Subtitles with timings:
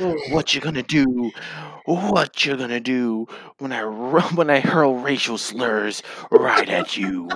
[0.00, 0.32] Mm.
[0.32, 1.30] What you gonna do?
[1.84, 3.26] What you gonna do
[3.58, 3.82] when I
[4.34, 7.28] when I hurl racial slurs right at you?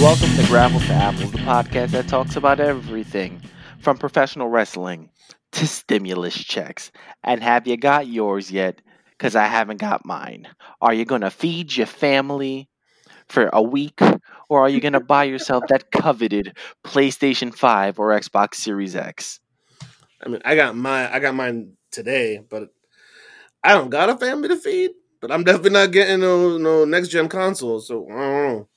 [0.00, 3.42] Welcome to Grapples to Apples, the podcast that talks about everything
[3.80, 5.10] from professional wrestling
[5.52, 6.90] to stimulus checks.
[7.24, 8.80] And have you got yours yet?
[9.10, 10.46] Because I haven't got mine.
[10.80, 12.68] Are you going to feed your family
[13.28, 14.00] for a week?
[14.48, 19.40] Or are you going to buy yourself that coveted PlayStation 5 or Xbox Series X?
[20.24, 22.70] I mean, I got my I got mine today, but
[23.62, 24.92] I don't got a family to feed.
[25.20, 27.80] But I'm definitely not getting no no next gen console.
[27.80, 28.68] So I don't know.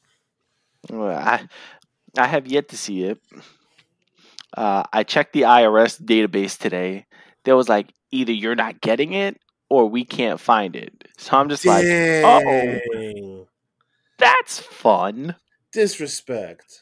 [0.90, 1.48] Well, I,
[2.17, 3.20] I have yet to see it.
[4.55, 7.05] Uh, I checked the IRS database today.
[7.46, 10.94] There was like either you're not getting it or we can't find it.
[11.18, 13.48] So I'm just like, oh,
[14.18, 15.35] that's fun.
[15.71, 16.82] disrespect.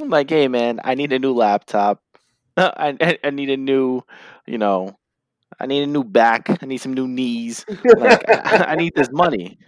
[0.00, 2.02] I'm like, hey man, I need a new laptop.
[2.56, 4.02] I, I I need a new,
[4.46, 4.96] you know,
[5.58, 6.62] I need a new back.
[6.62, 7.64] I need some new knees.
[7.96, 9.58] Like, I, I need this money.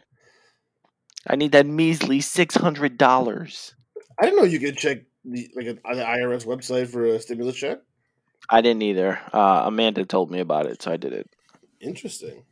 [1.26, 3.74] I need that measly six hundred dollars.
[4.18, 7.56] I didn't know you could check the like a, the IRS website for a stimulus
[7.56, 7.78] check.
[8.48, 9.18] I didn't either.
[9.32, 11.28] Uh, Amanda told me about it, so I did it.
[11.80, 12.44] Interesting.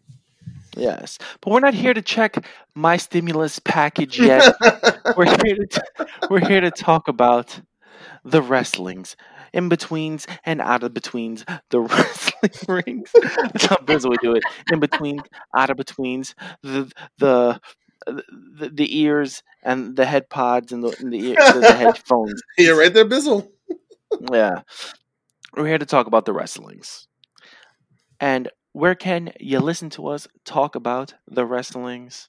[0.77, 2.45] Yes, but we're not here to check
[2.75, 4.55] my stimulus package yet.
[5.17, 7.61] we're here to t- we're here to talk about
[8.25, 9.17] the wrestlings,
[9.53, 11.81] in betweens and out of betweens, the
[12.43, 13.11] wrestling rings.
[13.15, 14.43] That's how would do it.
[14.73, 15.23] In between,
[15.57, 17.61] out of betweens, the the.
[18.07, 22.43] The, the ears and the head pods and the and the, ear, the, the headphones.
[22.59, 23.49] Yeah, right there, Bizzle.
[24.33, 24.63] Yeah,
[25.57, 27.09] we're here to talk about the wrestlings.
[28.21, 32.29] And where can you listen to us talk about the wrestlings?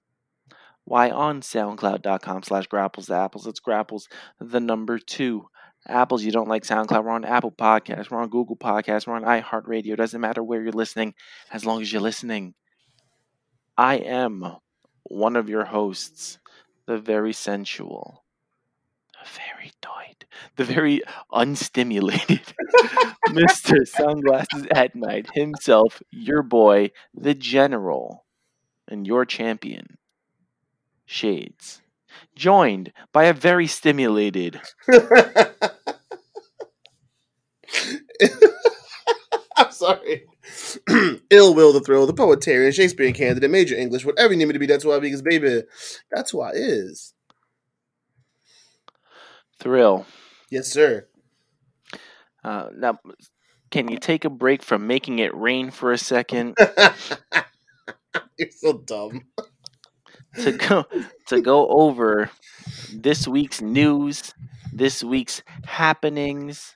[0.83, 3.47] Why on SoundCloud.com slash grapples to apples.
[3.47, 4.07] It's grapples
[4.39, 5.47] the number two.
[5.87, 7.03] Apples, you don't like SoundCloud.
[7.03, 8.09] We're on Apple Podcasts.
[8.09, 9.05] We're on Google Podcasts.
[9.05, 9.95] We're on iHeartRadio.
[9.95, 11.13] Doesn't matter where you're listening,
[11.51, 12.55] as long as you're listening.
[13.77, 14.57] I am
[15.05, 16.39] one of your hosts,
[16.85, 18.23] the very sensual,
[19.13, 21.01] the very tight, the very
[21.31, 22.41] unstimulated
[23.29, 23.87] Mr.
[23.87, 28.25] Sunglasses at Night himself, your boy, the General,
[28.87, 29.97] and your champion,
[31.05, 31.81] Shades.
[32.35, 34.61] Joined by a very stimulated
[39.57, 40.25] I'm sorry.
[41.29, 44.59] Ill will the thrill, the poetarian, Shakespearean candidate, major English, whatever you need me to
[44.59, 45.63] be, that's why because baby,
[46.11, 47.13] that's why is.
[49.59, 50.05] Thrill.
[50.49, 51.07] Yes, sir.
[52.43, 52.99] Uh, now,
[53.71, 56.55] can you take a break from making it rain for a second
[58.37, 59.21] You're so dumb.
[60.35, 60.85] to go
[61.27, 62.29] to go over
[62.93, 64.33] this week's news,
[64.73, 66.75] this week's happenings,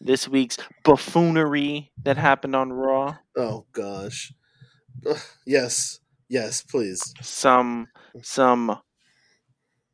[0.00, 3.16] this week's buffoonery that happened on Raw?
[3.36, 4.32] Oh gosh.
[5.08, 5.16] Ugh,
[5.46, 6.00] yes.
[6.28, 7.14] Yes, please.
[7.22, 7.88] some
[8.22, 8.78] some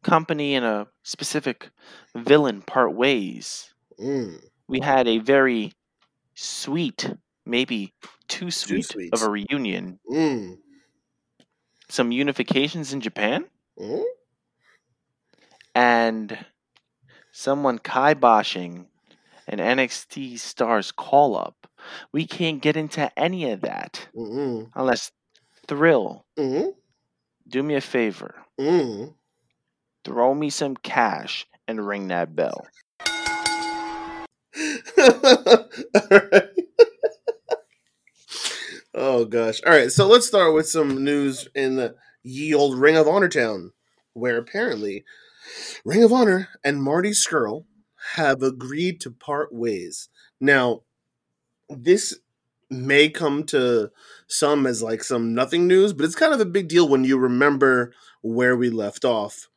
[0.02, 1.70] company and a specific
[2.14, 3.72] villain part ways.
[4.00, 4.40] Mm.
[4.68, 5.72] We had a very
[6.34, 7.08] sweet,
[7.46, 7.94] maybe
[8.28, 9.14] too sweet, sweet.
[9.14, 10.00] of a reunion.
[10.10, 10.58] Mm.
[11.88, 13.46] Some unifications in Japan
[13.78, 14.02] Mm?
[15.74, 16.44] and
[17.32, 18.86] someone kiboshing
[19.48, 21.66] an NXT stars call up.
[22.12, 24.70] We can't get into any of that Mm-mm.
[24.74, 25.10] unless
[25.66, 26.72] Thrill, Mm-mm.
[27.48, 28.34] do me a favor.
[28.60, 29.14] Mm.
[30.04, 32.66] Throw me some cash and ring that bell.
[38.96, 39.60] Oh gosh.
[39.66, 43.28] All right, so let's start with some news in the ye old Ring of Honor
[43.28, 43.72] town,
[44.12, 45.04] where apparently
[45.84, 47.64] Ring of Honor and Marty Scurll
[48.14, 50.08] have agreed to part ways.
[50.40, 50.82] Now,
[51.68, 52.18] this
[52.70, 53.90] may come to
[54.26, 57.18] some as like some nothing news, but it's kind of a big deal when you
[57.18, 59.48] remember where we left off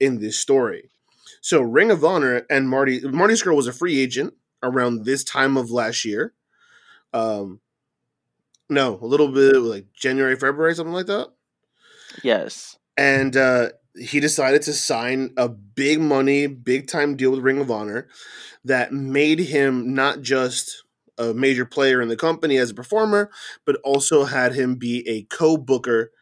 [0.00, 0.90] in this story.
[1.40, 5.56] So Ring of Honor and Marty Marty Scurll was a free agent around this time
[5.56, 6.34] of last year.
[7.12, 7.60] Um
[8.70, 11.28] no, a little bit like January, February, something like that.
[12.22, 12.76] Yes.
[12.96, 17.70] And uh he decided to sign a big money, big time deal with Ring of
[17.70, 18.08] Honor
[18.64, 20.84] that made him not just
[21.18, 23.30] a major player in the company as a performer,
[23.64, 26.12] but also had him be a co-booker,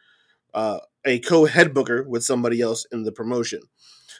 [0.53, 3.61] uh, a co-head booker with somebody else in the promotion.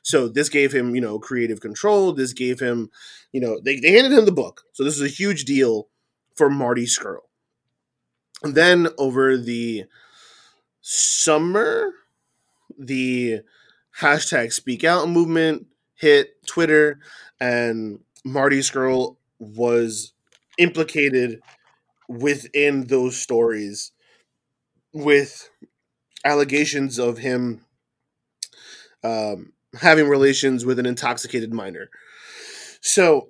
[0.04, 2.14] So this gave him, you know, creative control.
[2.14, 2.90] This gave him,
[3.34, 4.64] you know, they, they handed him the book.
[4.74, 5.90] So this is a huge deal
[6.36, 7.24] for Marty Scurll.
[8.44, 9.86] then over the
[10.82, 11.92] summer,
[12.78, 13.42] the
[14.00, 17.00] hashtag Speak Out movement hit Twitter,
[17.40, 20.14] and Marty Scurll was
[20.58, 21.42] implicated
[22.08, 23.92] within those stories
[24.94, 25.50] with
[26.26, 27.62] allegations of him
[29.04, 31.90] um, having relations with an intoxicated minor.
[32.82, 33.30] So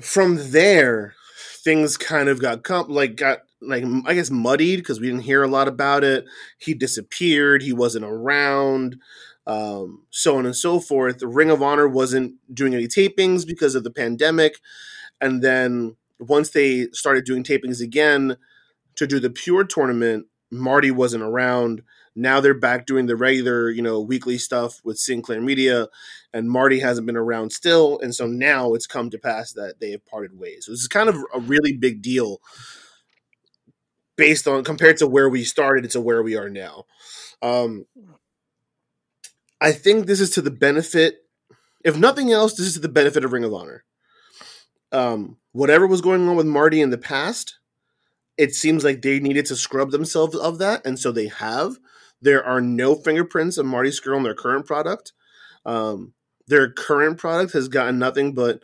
[0.00, 1.14] from there,
[1.62, 5.42] things kind of got comp- like got like I guess muddied because we didn't hear
[5.42, 6.24] a lot about it.
[6.58, 7.62] He disappeared.
[7.62, 8.96] He wasn't around.
[9.46, 11.18] Um, so on and so forth.
[11.18, 14.58] The Ring of Honor wasn't doing any tapings because of the pandemic,
[15.20, 18.36] and then once they started doing tapings again
[18.96, 21.82] to do the pure tournament, Marty wasn't around.
[22.16, 25.88] Now they're back doing the regular, you know, weekly stuff with Sinclair Media,
[26.32, 29.90] and Marty hasn't been around still, and so now it's come to pass that they
[29.90, 30.66] have parted ways.
[30.66, 32.40] So this is kind of a really big deal
[34.16, 36.84] based on compared to where we started to where we are now.
[37.42, 37.86] Um,
[39.60, 41.24] I think this is to the benefit,
[41.84, 43.84] if nothing else, this is to the benefit of Ring of Honor.
[44.92, 47.58] Um, whatever was going on with Marty in the past,
[48.36, 51.78] it seems like they needed to scrub themselves of that, and so they have.
[52.20, 55.12] There are no fingerprints of Marty Scurll in their current product.
[55.66, 56.14] Um,
[56.46, 58.62] their current product has gotten nothing but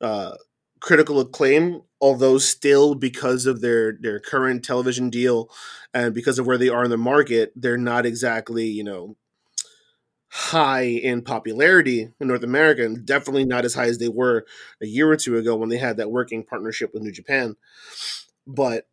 [0.00, 0.34] uh,
[0.80, 5.48] critical acclaim, although still because of their their current television deal
[5.94, 9.16] and because of where they are in the market, they're not exactly you know
[10.28, 14.44] high in popularity in North America, and definitely not as high as they were
[14.82, 17.56] a year or two ago when they had that working partnership with New Japan.
[18.46, 18.86] But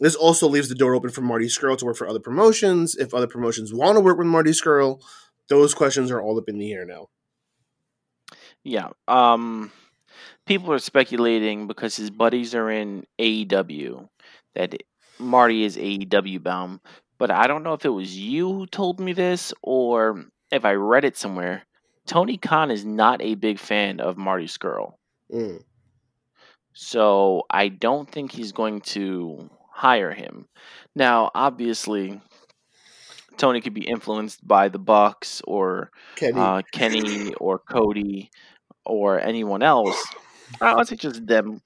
[0.00, 2.94] this also leaves the door open for Marty Scurll to work for other promotions.
[2.94, 5.02] If other promotions want to work with Marty Scurll,
[5.48, 7.08] those questions are all up in the air now.
[8.62, 8.90] Yeah.
[9.08, 9.72] Um
[10.48, 14.08] people are speculating because his buddies are in AEW
[14.54, 14.74] that
[15.18, 16.80] Marty is AEW bound,
[17.18, 20.72] but I don't know if it was you who told me this or if I
[20.72, 21.64] read it somewhere.
[22.06, 24.94] Tony Khan is not a big fan of Marty Scurll.
[25.30, 25.62] Mm.
[26.72, 30.46] So I don't think he's going to hire him.
[30.96, 32.22] Now, obviously,
[33.36, 36.40] Tony could be influenced by the Bucks or Kenny.
[36.40, 38.30] uh, Kenny or Cody
[38.86, 40.02] or anyone else.
[40.60, 41.60] I would say just them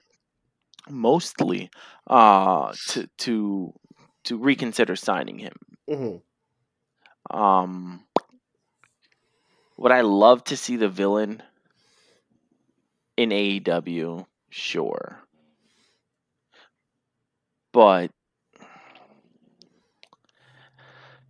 [0.89, 1.69] mostly
[2.07, 3.73] uh, to to
[4.25, 5.53] to reconsider signing him.
[5.87, 6.17] hmm
[7.29, 8.05] Um,
[9.77, 11.43] would I love to see the villain
[13.17, 14.25] in AEW?
[14.49, 15.19] Sure.
[17.73, 18.11] But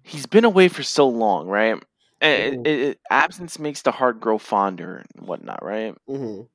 [0.04, 1.82] he's been away for so long, right?
[2.22, 2.64] And Mhm.
[2.64, 5.96] it, it, absence makes the heart grow fonder and whatnot, right?
[6.08, 6.48] hmm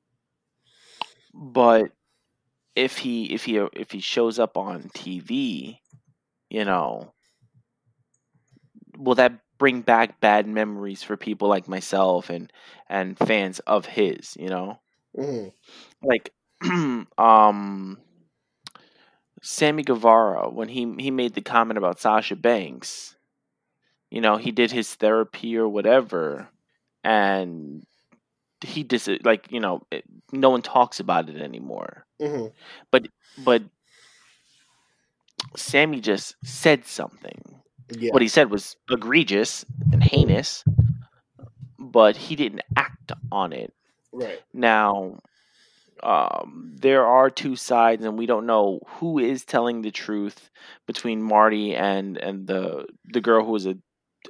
[1.33, 1.91] But
[2.75, 5.81] if he if he if he shows up on TV,
[6.49, 7.13] you know,
[8.97, 12.51] will that bring back bad memories for people like myself and
[12.87, 14.35] and fans of his?
[14.39, 14.79] You know,
[15.15, 15.49] hmm
[16.01, 16.33] like
[17.17, 17.97] um
[19.41, 23.15] Sammy Guevara when he he made the comment about Sasha Banks.
[24.11, 26.49] You know, he did his therapy or whatever,
[27.03, 27.85] and
[28.61, 32.05] he dis like you know it, no one talks about it anymore.
[32.19, 32.47] hmm
[32.91, 33.63] But
[35.55, 37.41] Sammy just said something.
[37.91, 38.11] Yeah.
[38.11, 40.63] What he said was egregious and heinous,
[41.79, 43.73] but he didn't act on it.
[44.11, 44.39] right.
[44.53, 45.19] Now,
[46.03, 50.49] um, there are two sides, and we don't know who is telling the truth
[50.85, 53.75] between Marty and and the the girl who was a,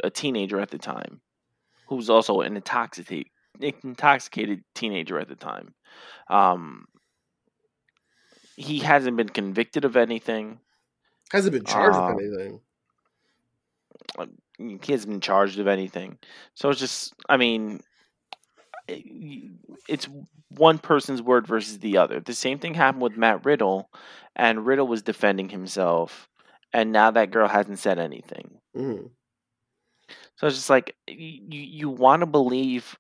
[0.04, 1.22] a teenager at the time,
[1.88, 3.28] who was also an intoxicated
[3.60, 5.74] intoxicated teenager at the time.
[6.30, 6.86] Um,
[8.56, 10.60] he hasn't been convicted of anything.
[11.32, 12.62] Hasn't been charged Uh, with anything.
[14.58, 16.20] He hasn't been charged of anything.
[16.56, 17.82] So it's just, I mean,
[18.88, 20.08] it's
[20.50, 22.20] one person's word versus the other.
[22.20, 23.90] The same thing happened with Matt Riddle,
[24.36, 26.28] and Riddle was defending himself,
[26.74, 28.60] and now that girl hasn't said anything.
[28.74, 29.08] hmm
[30.36, 32.98] So it's just like you you want to believe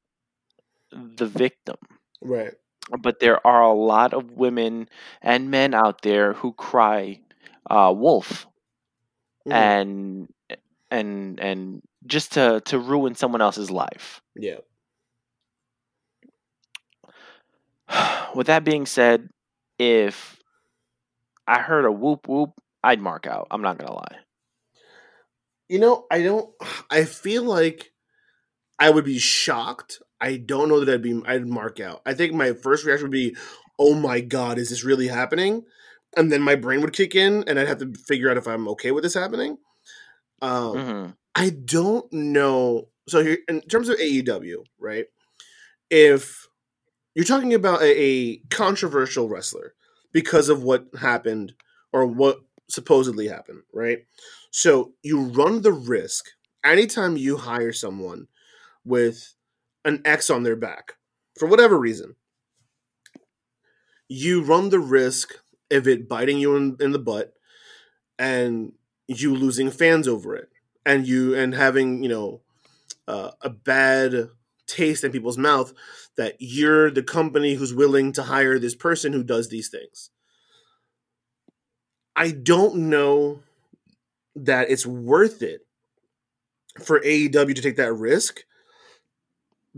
[0.91, 1.77] the victim,
[2.21, 2.53] Right.
[2.99, 4.89] but there are a lot of women
[5.21, 7.21] and men out there who cry
[7.69, 8.47] uh, wolf
[9.47, 9.51] Mhm.
[9.53, 10.33] and
[10.91, 14.21] and and just to to ruin someone else's life.
[14.35, 14.59] yeah.
[18.35, 19.29] With that being said,
[19.77, 20.37] if
[21.47, 22.51] I heard a whoop whoop,
[22.83, 23.47] I'd mark out.
[23.51, 24.17] I'm not gonna lie.
[25.67, 26.49] You know, I don't.
[26.89, 27.91] I feel like
[28.79, 30.01] I would be shocked.
[30.21, 31.21] I don't know that I'd be.
[31.25, 32.01] I'd mark out.
[32.05, 33.35] I think my first reaction would be,
[33.77, 35.63] "Oh my god, is this really happening?"
[36.17, 38.67] and then my brain would kick in, and I'd have to figure out if I'm
[38.69, 39.59] okay with this happening.
[40.41, 41.15] Um, Mhm.
[41.35, 42.89] I don't know.
[43.07, 45.07] So here, in terms of AEW, right?
[45.89, 46.47] If
[47.15, 49.75] you're talking about a, a controversial wrestler
[50.13, 51.53] because of what happened
[51.93, 54.05] or what supposedly happened, right?
[54.51, 56.25] So you run the risk
[56.63, 58.27] anytime you hire someone
[58.85, 59.35] with
[59.85, 60.93] an X on their back
[61.37, 62.15] for whatever reason.
[64.07, 65.33] You run the risk
[65.71, 67.33] of it biting you in, in the butt
[68.17, 68.73] and
[69.07, 70.49] you losing fans over it
[70.85, 72.41] and you and having you know
[73.07, 74.29] uh, a bad
[74.67, 75.73] taste in people's mouth
[76.15, 80.11] that you're the company who's willing to hire this person who does these things
[82.15, 83.39] i don't know
[84.35, 85.61] that it's worth it
[86.83, 88.41] for aew to take that risk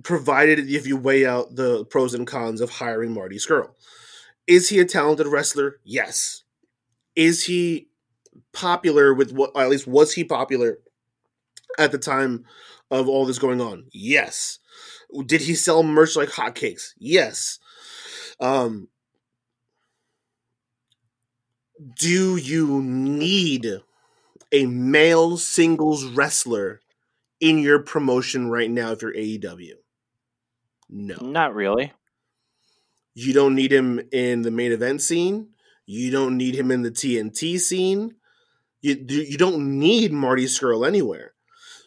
[0.03, 3.71] provided if you weigh out the pros and cons of hiring marty scurll.
[4.47, 5.79] Is he a talented wrestler?
[5.83, 6.43] Yes.
[7.15, 7.87] Is he
[8.53, 10.79] popular with what at least was he popular
[11.77, 12.45] at the time
[12.89, 13.85] of all this going on?
[13.91, 14.59] Yes.
[15.25, 16.93] Did he sell merch like hotcakes?
[16.97, 17.59] Yes.
[18.39, 18.87] Um
[21.97, 23.81] do you need
[24.51, 26.79] a male singles wrestler
[27.39, 29.80] in your promotion right now if you're AEW
[30.91, 31.93] no Not really.
[33.13, 35.49] you don't need him in the main event scene.
[35.85, 38.15] You don't need him in the TNT scene.
[38.81, 41.33] You you don't need Marty Scurll anywhere.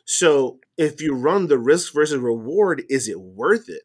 [0.06, 3.82] So if you run the risk versus reward, is it worth it?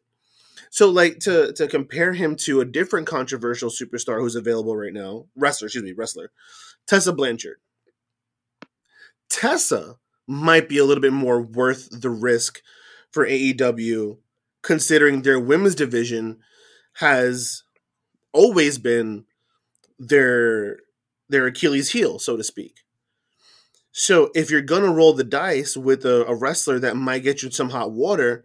[0.70, 5.26] So like to to compare him to a different controversial superstar who's available right now,
[5.36, 6.30] wrestler, excuse me, wrestler,
[6.86, 7.58] Tessa Blanchard.
[9.28, 9.96] Tessa
[10.26, 12.62] might be a little bit more worth the risk
[13.10, 14.18] for AEW,
[14.62, 16.38] considering their women's division
[16.94, 17.62] has
[18.32, 19.24] always been
[19.98, 20.78] their
[21.28, 22.80] their Achilles heel, so to speak.
[23.92, 27.50] So if you're gonna roll the dice with a, a wrestler that might get you
[27.50, 28.44] some hot water,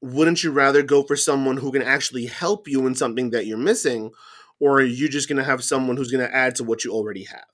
[0.00, 3.58] wouldn't you rather go for someone who can actually help you in something that you're
[3.58, 4.10] missing,
[4.60, 7.46] or are you just gonna have someone who's gonna add to what you already have?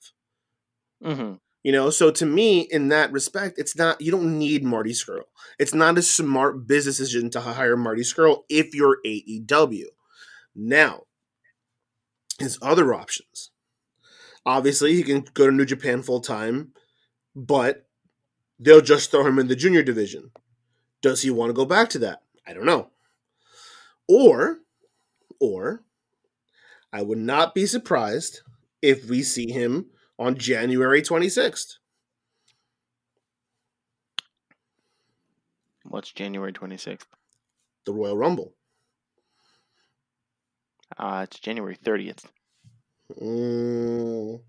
[1.03, 4.93] hmm You know, so to me, in that respect, it's not you don't need Marty
[4.93, 5.25] Scurll.
[5.59, 9.85] It's not a smart business decision to hire Marty Scurll if you're AEW.
[10.57, 11.03] Now,
[12.39, 13.51] his other options.
[14.45, 16.73] Obviously, he can go to New Japan full time,
[17.37, 17.87] but
[18.59, 20.33] they'll just throw him in the junior division.
[21.01, 22.23] Does he want to go back to that?
[22.47, 22.91] I don't know.
[24.09, 24.59] Or,
[25.41, 25.85] or,
[26.93, 28.41] I would not be surprised
[28.83, 29.87] if we see him
[30.19, 31.77] on January 26th.
[35.85, 37.07] What's January 26th?
[37.85, 38.55] the Royal Rumble.
[40.99, 42.25] Uh, it's January 30th.
[43.21, 44.41] Mm.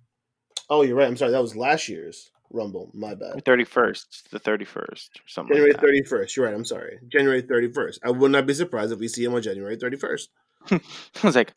[0.70, 1.08] Oh, you're right.
[1.08, 1.32] I'm sorry.
[1.32, 2.92] That was last year's Rumble.
[2.94, 3.44] My bad.
[3.46, 4.30] 31st.
[4.32, 5.88] The 31st something January like that.
[5.88, 6.36] 31st.
[6.36, 6.56] You're right.
[6.56, 7.00] I'm sorry.
[7.08, 8.00] January 31st.
[8.04, 10.28] I would not be surprised if we see him on January 31st.
[10.72, 10.80] I
[11.24, 11.54] was like,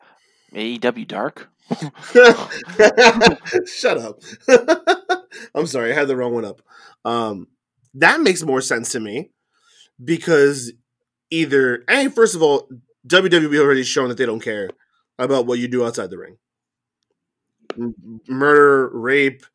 [0.53, 1.49] AEW Dark?
[3.65, 4.21] Shut up.
[5.55, 5.91] I'm sorry.
[5.91, 6.61] I had the wrong one up.
[7.05, 7.47] Um,
[7.95, 9.31] that makes more sense to me
[10.03, 10.71] because
[11.29, 12.69] either, and first of all,
[13.07, 14.69] WWE already shown that they don't care
[15.19, 16.37] about what you do outside the ring.
[17.77, 19.45] M- murder, rape,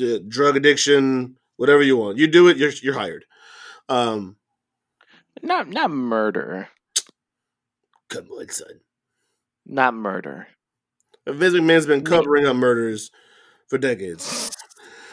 [0.00, 2.18] uh, drug addiction, whatever you want.
[2.18, 3.24] You do it, you're you're hired.
[3.88, 4.36] Um,
[5.42, 6.68] Not not murder.
[8.08, 8.80] come on, son.
[9.66, 10.48] Not murder.
[11.26, 13.10] Vince McMahon's been covering up murders
[13.68, 14.50] for decades.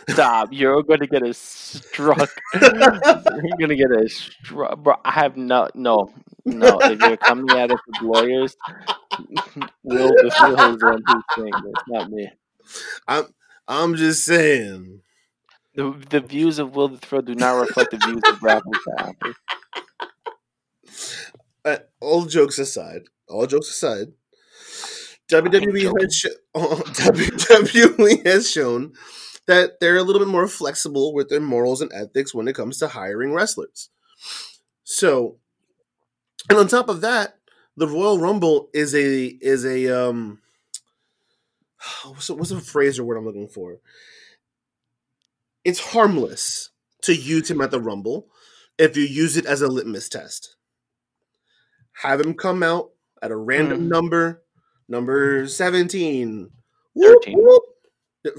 [0.10, 0.50] Stop.
[0.52, 2.30] You're going to get a struck.
[2.62, 4.80] You're going to get a struck.
[4.80, 6.14] Bro, I have no, no,
[6.46, 6.80] no.
[6.84, 8.56] If you're coming at us with lawyers,
[9.84, 12.30] Will the Phil is the one who's saying this, not me.
[13.08, 13.26] I'm
[13.68, 15.02] I'm just saying.
[15.76, 19.36] The, the views of Will the Thrill do not reflect the views of Rappers Rappers.
[21.66, 24.14] Uh, all jokes aside, all jokes aside,
[25.30, 28.94] WWE has sh- WWE has shown
[29.46, 32.78] that they're a little bit more flexible with their morals and ethics when it comes
[32.80, 33.90] to hiring wrestlers.
[34.84, 35.38] So,
[36.50, 37.38] and on top of that,
[37.76, 40.40] the Royal Rumble is a is a um
[42.06, 43.78] what's the, what's the phrase or word I'm looking for?
[45.64, 46.70] It's harmless
[47.02, 48.28] to use him at the Rumble
[48.78, 50.56] if you use it as a litmus test.
[52.02, 52.92] Have him come out
[53.22, 53.88] at a random Mhm.
[53.90, 54.44] number,
[54.88, 56.50] number 17.
[56.94, 57.38] Whoop, 13.
[57.38, 57.64] whoop.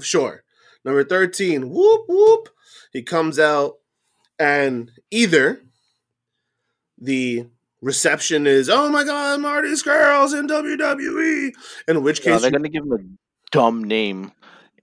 [0.01, 0.43] Sure.
[0.85, 1.69] Number 13.
[1.69, 2.49] Whoop, whoop.
[2.91, 3.75] He comes out,
[4.39, 5.61] and either
[6.97, 7.47] the
[7.81, 11.51] reception is, oh my God, Marty Scurll's in WWE,
[11.87, 14.31] in which case they're going to give him a dumb name.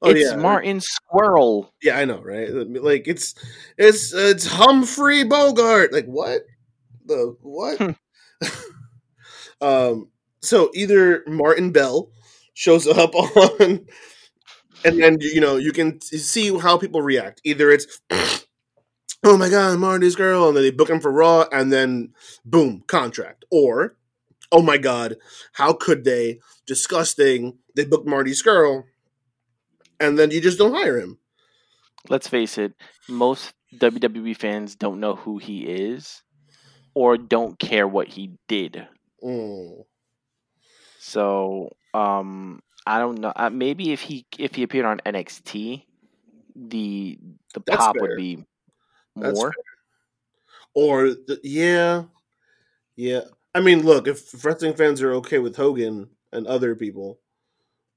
[0.02, 0.36] Oh, it's yeah.
[0.36, 1.72] Martin Squirrel.
[1.82, 2.50] Yeah, I know, right?
[2.50, 3.34] Like it's
[3.78, 5.92] it's it's Humphrey Bogart.
[5.92, 6.42] Like what?
[7.06, 7.96] The what?
[9.60, 10.10] um.
[10.46, 12.10] So either Martin Bell
[12.54, 13.86] shows up on,
[14.84, 17.40] and then you know you can see how people react.
[17.44, 18.00] Either it's,
[19.24, 22.12] oh my god, Marty Scurll, and then they book him for Raw, and then
[22.44, 23.44] boom, contract.
[23.50, 23.96] Or,
[24.52, 25.16] oh my god,
[25.52, 26.40] how could they?
[26.64, 27.58] Disgusting.
[27.74, 28.84] They booked Marty Scurll,
[29.98, 31.18] and then you just don't hire him.
[32.08, 32.72] Let's face it,
[33.08, 36.22] most WWE fans don't know who he is
[36.94, 38.86] or don't care what he did.
[39.22, 39.84] Mm.
[41.06, 43.32] So, um, I don't know.
[43.36, 45.84] Uh, maybe if he if he appeared on NXT,
[46.56, 47.16] the
[47.54, 48.08] the That's pop fair.
[48.08, 48.44] would be
[49.14, 49.52] more.
[50.74, 52.02] Or the, yeah,
[52.96, 53.20] yeah.
[53.54, 57.20] I mean, look, if wrestling fans are okay with Hogan and other people,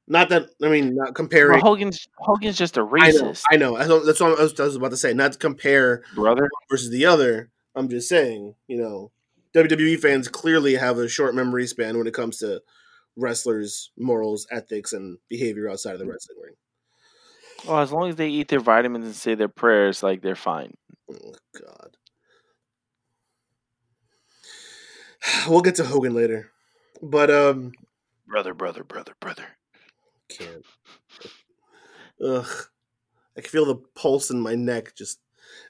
[0.08, 1.62] not that I mean, not Well, comparing.
[1.62, 3.76] Hogan's Hogan's just a know, racist, I know.
[3.76, 5.16] I don't, that's what I was, I was about to say.
[5.16, 6.48] Not to compare brother.
[6.70, 7.50] versus the other.
[7.74, 9.12] I'm just saying, you know,
[9.56, 12.62] WWE fans clearly have a short memory span when it comes to
[13.20, 16.56] wrestlers' morals, ethics, and behavior outside of the wrestling ring.
[17.68, 20.76] Well, as long as they eat their vitamins and say their prayers, like they're fine.
[21.12, 21.98] Oh God.
[25.48, 26.52] We'll get to Hogan later,
[27.02, 27.74] but um,
[28.28, 29.46] Brother, brother, brother, brother.
[30.30, 30.66] can't.
[32.24, 32.48] Ugh,
[33.38, 34.96] I can feel the pulse in my neck.
[34.96, 35.20] Just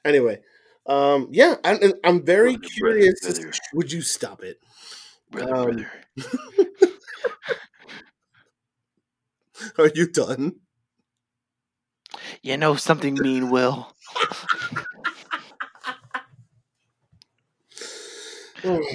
[0.05, 0.41] anyway,
[0.85, 3.19] um, yeah, I'm, I'm very Brother, curious.
[3.21, 3.57] brother, brother.
[3.73, 4.59] would you stop it?
[5.31, 5.91] Brother, Um, brother.
[9.77, 10.55] Are you done?
[12.41, 13.93] You know something mean, Will?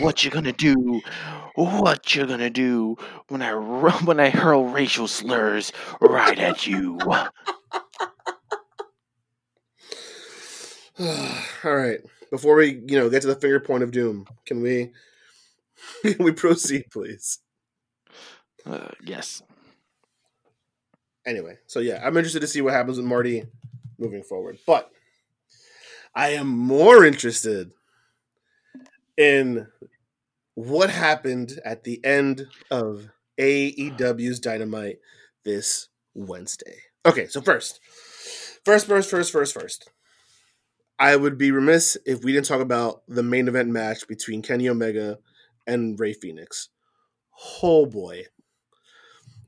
[0.00, 1.00] What you gonna do?
[1.54, 2.96] What you gonna do
[3.28, 3.54] when I
[4.04, 6.98] when I hurl racial slurs right at you?
[10.98, 12.00] All right.
[12.30, 14.92] Before we, you know, get to the finger point of doom, can we
[16.02, 17.38] can we proceed, please?
[18.66, 19.42] Uh, yes.
[21.26, 23.44] Anyway, so yeah, I'm interested to see what happens with Marty
[23.98, 24.58] moving forward.
[24.66, 24.90] But
[26.14, 27.72] I am more interested
[29.16, 29.66] in
[30.54, 33.08] what happened at the end of
[33.38, 34.98] AEW's Dynamite
[35.44, 36.76] this Wednesday.
[37.06, 37.80] Okay, so first,
[38.64, 39.90] first, first, first, first, first.
[40.98, 44.68] I would be remiss if we didn't talk about the main event match between Kenny
[44.68, 45.18] Omega
[45.66, 46.68] and Rey Fenix.
[47.62, 48.26] Oh boy.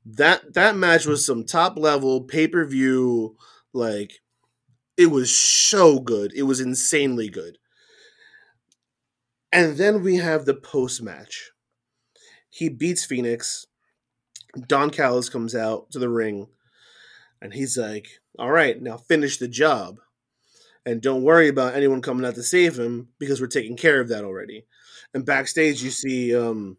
[0.09, 3.37] That that match was some top level pay-per-view
[3.73, 4.21] like
[4.97, 6.33] it was so good.
[6.35, 7.59] It was insanely good.
[9.53, 11.51] And then we have the post match.
[12.49, 13.67] He beats Fenix.
[14.69, 16.47] Don Callis comes out to the ring
[17.43, 18.07] and he's like,
[18.39, 19.99] All right, now finish the job.
[20.87, 24.09] And don't worry about anyone coming out to save him because we're taking care of
[24.09, 24.67] that already.
[25.13, 26.77] And backstage, you see um,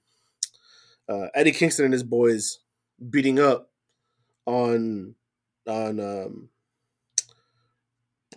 [1.09, 2.59] uh, Eddie Kingston and his boys
[3.09, 3.69] beating up
[4.45, 5.15] on
[5.67, 6.49] on um,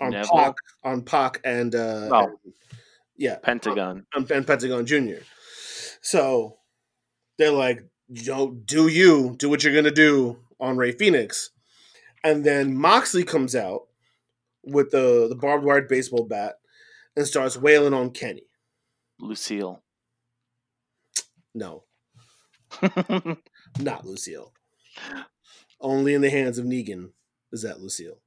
[0.01, 0.31] on Neville?
[0.37, 2.25] Pac on Pac and uh, Oh.
[2.45, 2.55] and-
[3.17, 4.07] yeah Pentagon.
[4.15, 5.23] and, and Pentagon Jr.
[6.01, 6.57] So
[7.39, 11.51] they're like, "Yo, do you do what you're gonna do on Rey Fenix?"
[12.25, 13.89] And then Moxley comes out
[14.65, 16.57] with the the barbed wire baseball bat
[17.17, 18.45] and starts wailing on Kenny.
[19.19, 19.83] Lucille.
[21.55, 21.85] No,
[23.79, 24.53] not Lucille.
[25.81, 27.11] Only in the hands of Negan
[27.53, 28.19] is that Lucille.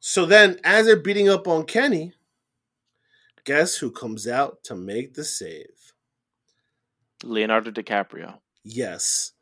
[0.00, 2.12] So then, as they're beating up on Kenny,
[3.44, 5.94] guess who comes out to make the save?
[7.22, 8.38] Leonardo DiCaprio.
[8.64, 9.32] Yes.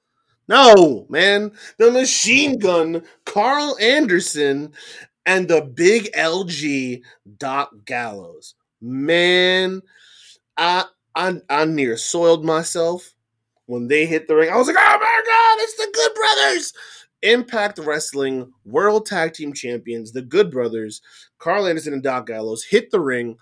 [0.48, 1.52] No, man.
[1.78, 4.72] The machine gun, Karl Anderson,
[5.24, 7.02] and the big LG,
[7.38, 8.54] Doc Gallows.
[8.82, 9.82] Man,
[10.56, 10.84] I
[11.14, 13.14] I, I near soiled myself
[13.70, 14.50] when they hit the ring.
[14.50, 16.72] I was like, oh my God, it's the Good Brothers.
[17.22, 21.00] Impact Wrestling World Tag Team Champions, the Good Brothers,
[21.38, 23.36] Karl Anderson and Doc Gallows hit the ring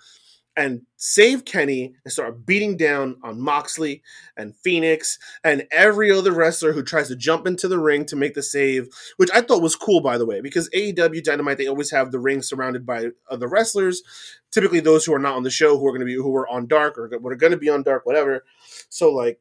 [0.58, 4.02] and save Kenny and start beating down on Moxley
[4.36, 8.34] and Fenix and every other wrestler who tries to jump into the ring to make
[8.34, 8.88] the save,
[9.18, 12.18] which I thought was cool, by the way, because AEW Dynamite they always have the
[12.18, 14.02] ring surrounded by other wrestlers,
[14.50, 16.48] typically those who are not on the show, who are going to be who are
[16.48, 18.44] on Dark or what are going to be on Dark, whatever.
[18.88, 19.38] So like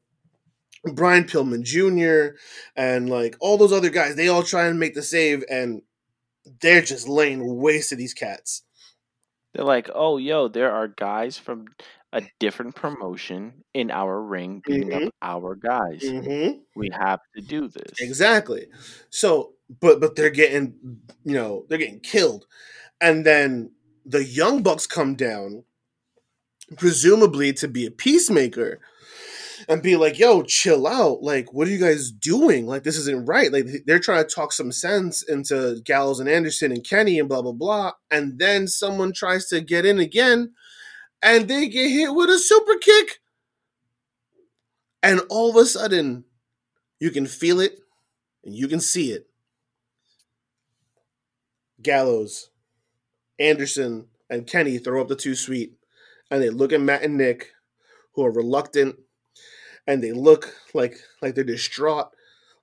[0.93, 2.37] Brian Pillman Jr.
[2.75, 5.81] and like all those other guys, they all try and make the save, and
[6.61, 8.63] they're just laying waste to these cats.
[9.53, 11.65] They're like, oh, yo, there are guys from
[12.13, 15.07] a different promotion in our ring, beating Mhm.
[15.07, 16.01] up our guys.
[16.03, 16.59] Mm-hmm.
[16.75, 17.91] We have to do this.
[17.99, 18.67] Exactly.
[19.09, 20.75] So, but but they're getting,
[21.25, 22.45] you know, they're getting killed,
[23.01, 23.71] and then
[24.05, 25.65] the young bucks come down,
[26.77, 28.79] presumably to be a peacemaker,
[29.67, 31.21] and be like, "Yo, chill out!
[31.21, 32.65] Like, what are you guys doing?
[32.67, 33.51] Like, this isn't right.
[33.51, 37.41] Like, they're trying to talk some sense into Gallows and Anderson and Kenny and blah
[37.41, 40.53] blah blah, and then someone tries to get in again,
[41.21, 43.19] and they get hit with a super kick,
[45.03, 46.25] and all of a sudden,
[46.99, 47.79] you can feel it
[48.43, 49.27] and you can see it.
[51.81, 52.49] Gallows,
[53.39, 55.73] Anderson, and Kenny throw up the two sweet,
[56.31, 57.51] and they look at Matt and Nick,
[58.13, 58.95] who are reluctant,
[59.87, 62.09] and they look like like they're distraught,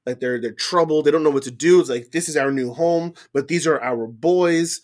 [0.07, 1.05] like they're they're troubled.
[1.05, 1.81] They don't know what to do.
[1.81, 4.83] It's like this is our new home, but these are our boys.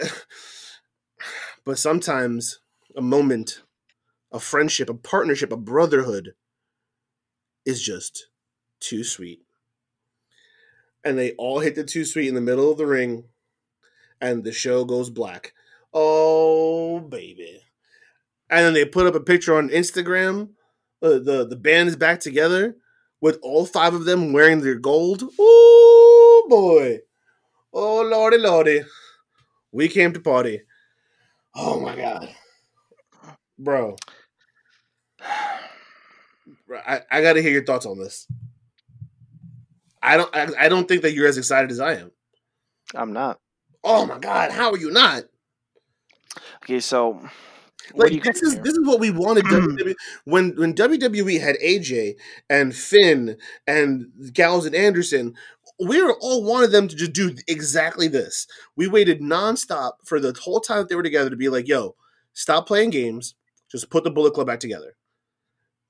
[1.64, 2.60] but sometimes
[2.96, 3.62] a moment,
[4.30, 6.34] a friendship, a partnership, a brotherhood
[7.64, 8.28] is just
[8.80, 9.42] too sweet
[11.04, 13.24] and they all hit the too sweet in the middle of the ring,
[14.20, 15.52] and the show goes black.
[15.92, 17.62] Oh baby!
[18.48, 20.50] And then they put up a picture on Instagram.
[21.02, 22.76] Uh, the the band is back together
[23.20, 25.22] with all five of them wearing their gold.
[25.22, 26.98] Ooh boy!
[27.72, 28.82] Oh lordy lordy!
[29.72, 30.62] We came to party.
[31.54, 32.34] Oh my god,
[33.58, 33.96] bro!
[36.86, 38.26] I, I got to hear your thoughts on this.
[40.02, 42.10] I don't I, I don't think that you're as excited as I am.
[42.94, 43.38] I'm not.
[43.82, 45.24] Oh my god, how are you not?
[46.62, 47.30] Okay, so what do you
[47.94, 48.64] Like this is compare?
[48.64, 52.14] this is what we wanted WWE when when WWE had AJ
[52.48, 55.34] and Finn and Gallows and Anderson.
[55.84, 58.46] We were all wanted them to just do exactly this.
[58.76, 61.96] We waited nonstop for the whole time that they were together to be like, "Yo,
[62.34, 63.34] stop playing games.
[63.70, 64.94] Just put the Bullet Club back together."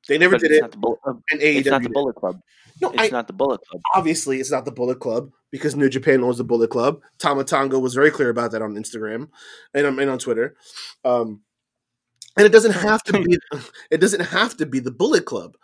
[0.09, 1.23] They never But did it's it, not the Bullet Club.
[1.31, 1.89] and AEW It's not the.
[1.91, 2.41] Bullet Club.
[2.81, 3.83] No, It's I, not the Bullet Club.
[3.95, 7.03] obviously it's not the Bullet Club because New Japan owns the Bullet Club.
[7.19, 9.29] Tama Tonga was very clear about that on Instagram
[9.75, 10.57] and, um, and on Twitter.
[11.05, 11.43] Um,
[12.37, 13.39] and it doesn't have to be
[13.91, 15.57] it doesn't have to be the Bullet Club,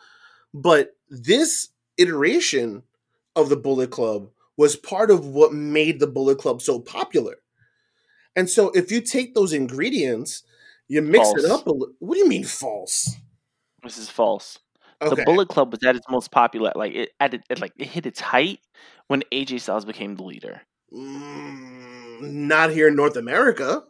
[0.53, 2.83] but this iteration
[3.35, 7.37] of the Bullet Club was part of what made the Bullet Club so popular.
[8.35, 10.43] And so if you take those ingredients,
[10.89, 11.95] you mix it up a little.
[11.99, 13.17] What do you mean false?
[13.83, 14.59] This is false.
[15.03, 15.15] Okay.
[15.15, 16.73] The Bullet Club was at its most popular.
[16.75, 18.61] Like it, at it, it, like it hit its height
[19.09, 20.63] when AJ Styles became the leader.
[20.93, 23.83] Mm, not here in North America.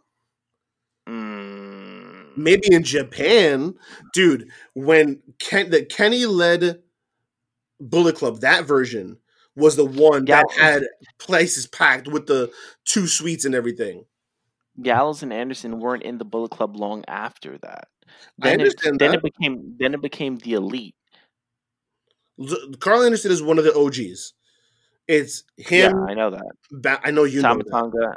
[2.37, 3.75] Maybe in Japan,
[4.13, 4.51] dude.
[4.75, 6.83] When Ken, the Kenny led
[7.81, 9.19] Bullet Club, that version
[9.55, 10.83] was the one that had
[11.19, 12.51] places packed with the
[12.85, 14.05] two suites and everything.
[14.83, 17.89] Gallows and Anderson weren't in the Bullet Club long after that.
[18.39, 19.15] Then it, then that.
[19.15, 20.95] it became then it became the elite.
[22.81, 24.35] Karl Anderson is one of the OGs.
[25.09, 25.93] It's him.
[25.93, 26.53] yeah, I know that.
[26.71, 28.17] Ba- I know you know Tama that.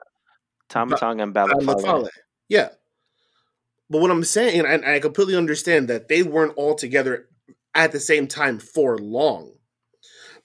[0.69, 2.01] Tonga, Tama and Bad Baba Luck Fale.
[2.01, 2.09] Fale.
[2.49, 2.69] Yeah.
[3.89, 7.27] But what I'm saying, and I completely understand that they weren't all together
[7.73, 9.53] at the same time for long.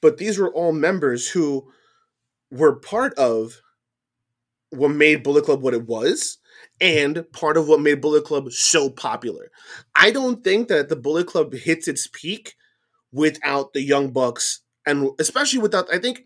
[0.00, 1.70] But these were all members who
[2.50, 3.61] were part of
[4.70, 6.38] what made Bullet Club what it was
[6.80, 9.50] and part of what made Bullet Club so popular.
[9.94, 12.54] I don't think that the Bullet Club hits its peak
[13.12, 16.24] without the Young Bucks and especially without I think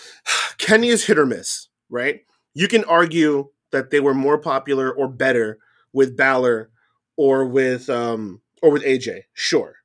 [0.58, 2.20] Kenny is hit or miss, right?
[2.54, 5.58] You can argue that they were more popular or better
[5.92, 6.70] with Balor
[7.16, 9.76] or with um or with AJ, sure.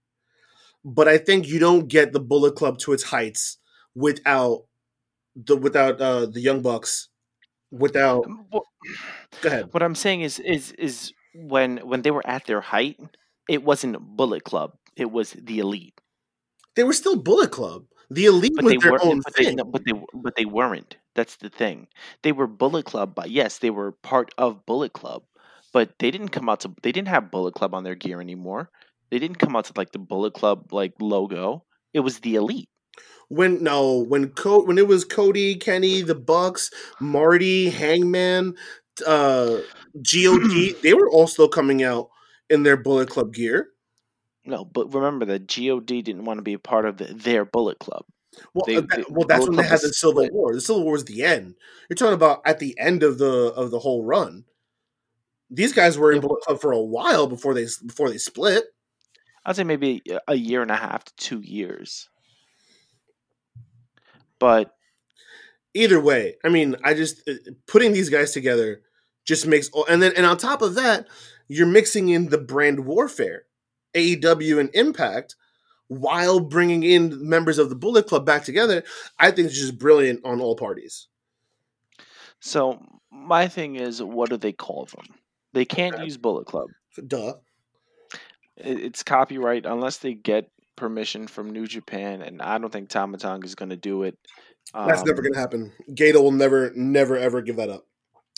[0.83, 3.57] But I think you don't get the Bullet Club to its heights
[3.95, 4.65] without
[5.35, 7.09] the without uh the Young Bucks
[7.71, 8.65] without Well,
[9.41, 9.69] go ahead.
[9.71, 12.99] what I'm saying is is is when when they were at their height,
[13.49, 14.73] it wasn't Bullet Club.
[14.95, 15.99] It was the elite.
[16.75, 17.85] They were still Bullet Club.
[18.09, 19.55] The elite But was they their own but they, thing.
[19.55, 20.97] no, but they but they weren't.
[21.15, 21.87] That's the thing.
[22.21, 25.23] They were Bullet Club, but yes, they were part of Bullet Club.
[25.75, 28.69] But they didn't come out to they didn't have Bullet Club on their gear anymore.
[29.09, 31.65] They didn't come out to like the Bullet Club like logo.
[31.93, 32.69] It was the elite.
[33.27, 38.55] When no, when Co- when it was Cody, Kenny, the Bucks, Marty, Hangman,
[39.05, 39.57] uh
[40.13, 40.41] God,
[40.81, 42.07] they were all still coming out
[42.49, 43.67] in their Bullet Club gear.
[44.45, 47.79] No, but remember that God didn't want to be a part of the, their Bullet
[47.79, 48.05] Club.
[48.53, 50.33] Well, They- uh, that- well, that's Bullet when they had the Civil split.
[50.33, 50.53] War.
[50.53, 51.55] The Civil War was the end.
[51.89, 54.45] You're talking about at the end of the of the whole run.
[55.49, 58.65] These guys were in Bullet Club for a while before they before they split.
[59.45, 62.09] I'd say maybe a- year and a half to two years.
[64.39, 64.75] But
[65.75, 67.33] Either way, I mean, I just uh,
[67.67, 68.81] putting these guys together
[69.25, 69.69] just makes.
[69.89, 71.05] And then and on top of that,
[71.49, 73.43] you're mixing in the brand warfare,
[73.93, 75.35] AEW and Impact,
[75.89, 78.83] while bringing in members of the Bullet Club back together.
[79.19, 81.07] I think it's just brilliant on all parties.
[82.39, 82.81] So
[83.11, 85.07] my thing is, what do they call them?
[85.55, 86.67] They can't use Bullet Club.
[87.07, 87.33] Duh.
[88.57, 93.17] It- It's copyright unless they get permission from New Japan, and I don't think Tama
[93.17, 94.17] Tonga is going to do it.
[94.73, 95.71] That's Um, never going to happen.
[95.93, 97.85] Gato will never, never, ever give that up.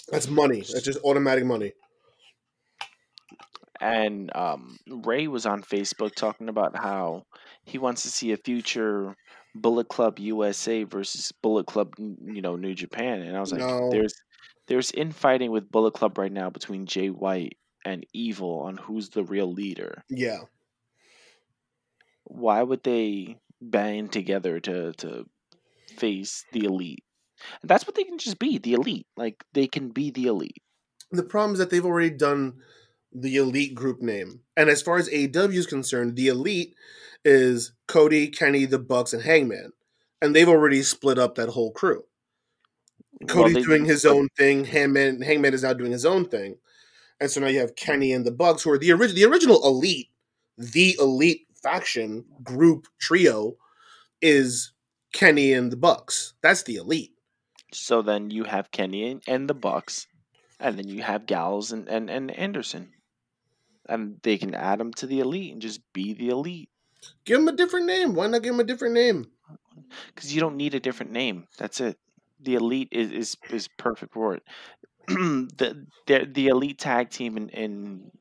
[0.09, 0.57] That's money.
[0.57, 1.73] That's just automatic money.
[3.79, 7.25] And um, Ray was on Facebook talking about how
[7.65, 9.15] he wants to see a future
[9.55, 13.21] Bullet Club USA versus Bullet Club, you know, New Japan.
[13.21, 13.89] And I was like, No.
[13.91, 14.13] there's
[14.67, 19.23] there's infighting with Bullet Club right now between Jay White and Evil on who's the
[19.23, 20.03] real leader.
[20.09, 20.41] Yeah.
[22.25, 25.25] Why would they band together to to
[25.97, 27.03] face the elite?
[27.61, 29.07] And that's what they can just be, the elite.
[29.15, 30.61] Like they can be the elite.
[31.11, 32.55] The problem is that they've already done
[33.13, 34.41] the elite group name.
[34.55, 36.75] And as far as AEW is concerned, the elite
[37.23, 39.71] is Cody, Kenny, the Bucks, and Hangman.
[40.21, 42.03] And they've already split up that whole crew.
[43.19, 44.65] Well, Cody's they doing his own thing.
[44.65, 46.57] Hangman Hangman is now doing his own thing.
[47.19, 49.65] And so now you have Kenny and the Bucks, who are the original the original
[49.65, 50.09] elite,
[50.57, 53.57] the elite faction group trio
[54.21, 54.71] is
[55.13, 56.33] Kenny and the Bucks.
[56.41, 57.13] That's the elite.
[57.73, 60.07] So then you have Kenny and, and the Bucks,
[60.59, 62.91] and then you have Gallows and, and, and Anderson.
[63.89, 66.69] And they can add them to the elite and just be the elite.
[67.25, 68.15] Give them a different name.
[68.15, 69.27] Why not give them a different name?
[70.13, 71.47] Because you don't need a different name.
[71.57, 71.97] That's it.
[72.39, 74.43] The elite is is, is perfect for it.
[75.07, 78.11] the, the the elite tag team in, in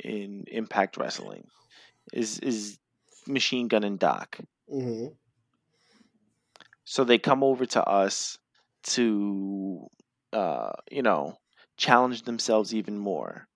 [0.00, 1.48] in Impact Wrestling
[2.12, 2.78] is is
[3.26, 4.38] Machine Gun and Doc.
[4.68, 5.06] hmm
[6.84, 8.38] So they come over to us
[8.84, 9.86] to,
[10.32, 11.38] uh, you know,
[11.76, 13.46] challenge themselves even more.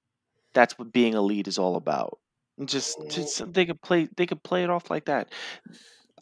[0.54, 2.18] That's what being elite is all about.
[2.58, 5.32] And Just, just they could play, they could play it off like that.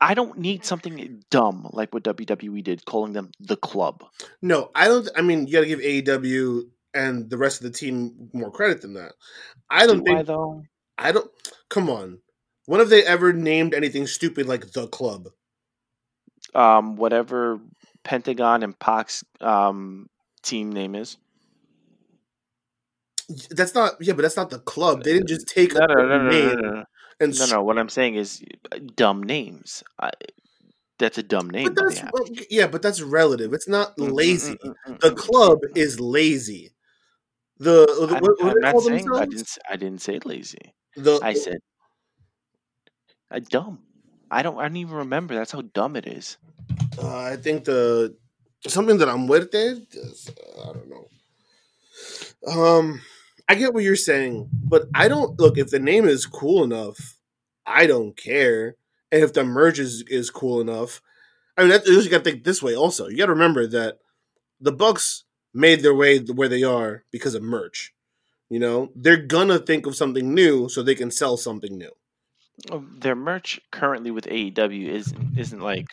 [0.00, 4.04] I don't need something dumb like what WWE did, calling them the club.
[4.42, 5.08] No, I don't.
[5.16, 8.82] I mean, you got to give AEW and the rest of the team more credit
[8.82, 9.12] than that.
[9.70, 10.26] I don't Do I think.
[10.26, 10.62] though?
[10.98, 11.30] I don't.
[11.68, 12.20] Come on.
[12.66, 15.28] When have they ever named anything stupid like the club?
[16.54, 17.60] Um, whatever
[18.04, 20.08] Pentagon and Pac's um
[20.42, 21.16] team name is.
[23.50, 23.94] That's not.
[24.00, 25.02] Yeah, but that's not the club.
[25.02, 26.84] They didn't just take No, a no, no, no, no, name no, no.
[27.20, 27.62] And No, no.
[27.62, 29.82] What I'm saying is uh, dumb names.
[30.00, 30.10] I,
[30.98, 31.74] that's a dumb name.
[31.74, 33.52] But that's yeah, but that's relative.
[33.52, 34.58] It's not Mm, mm, lazy.
[34.58, 36.70] mm, mm, mm, The mm, club is lazy.
[37.58, 39.58] The, the I'm, what, what I'm not saying I didn't.
[39.68, 40.74] I didn't say lazy.
[40.96, 41.58] The I said
[43.30, 43.78] uh, dumb.
[44.30, 44.58] I don't.
[44.58, 45.34] I don't even remember.
[45.34, 46.38] That's how dumb it is.
[46.98, 48.16] uh, I think the
[48.66, 49.76] something that I'm with there.
[49.92, 51.08] is, uh, I don't know.
[52.46, 53.00] Um,
[53.48, 57.18] I get what you're saying, but I don't look if the name is cool enough.
[57.64, 58.76] I don't care,
[59.12, 61.00] and if the merge is, is cool enough.
[61.56, 62.74] I mean, that, you got to think this way.
[62.74, 63.98] Also, you got to remember that
[64.60, 67.92] the Bucks made their way where they are because of merch.
[68.48, 71.90] You know, they're gonna think of something new so they can sell something new.
[72.70, 75.86] Uh, Their merch currently with AEW isn't isn't like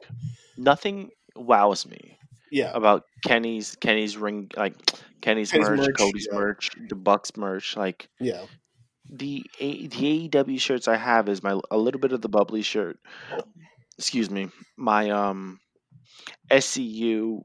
[0.55, 2.19] nothing wows me
[2.53, 4.75] Yeah, about Kenny's Kenny's ring like
[5.21, 6.37] Kenny's, Kenny's merch, merch, Cody's yeah.
[6.37, 7.75] merch, the Bucks merch.
[7.75, 8.45] Like yeah.
[9.09, 12.61] the A, the AEW shirts I have is my a little bit of the bubbly
[12.61, 12.99] shirt.
[13.97, 15.59] Excuse me, my um
[16.51, 17.41] SCU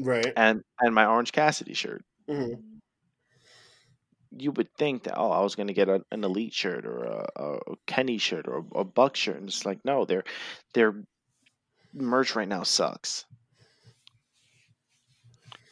[0.00, 0.32] Right.
[0.36, 2.04] and and my Orange Cassidy shirt.
[2.28, 2.54] hmm
[4.30, 7.04] you would think that oh I was going to get a, an elite shirt or
[7.04, 10.24] a, a Kenny shirt or a, a Buck shirt, and it's like no, their
[10.74, 11.02] their
[11.94, 13.24] merch right now sucks.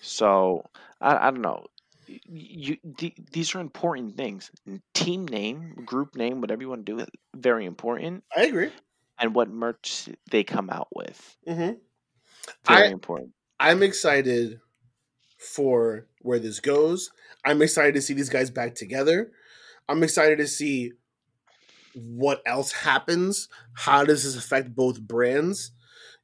[0.07, 0.64] So
[1.01, 1.66] I, I don't know.
[2.07, 4.51] You the, these are important things.
[4.95, 8.25] Team name, group name, whatever you want to do, it very important.
[8.37, 8.71] I agree.
[9.19, 11.73] And what merch they come out with, hmm
[12.64, 13.33] very I- important.
[13.59, 14.61] I'm excited
[15.38, 17.11] for where this goes.
[17.45, 19.33] I'm excited to see these guys back together.
[19.88, 20.92] I'm excited to see
[21.95, 23.49] what else happens.
[23.75, 25.73] How does this affect both brands?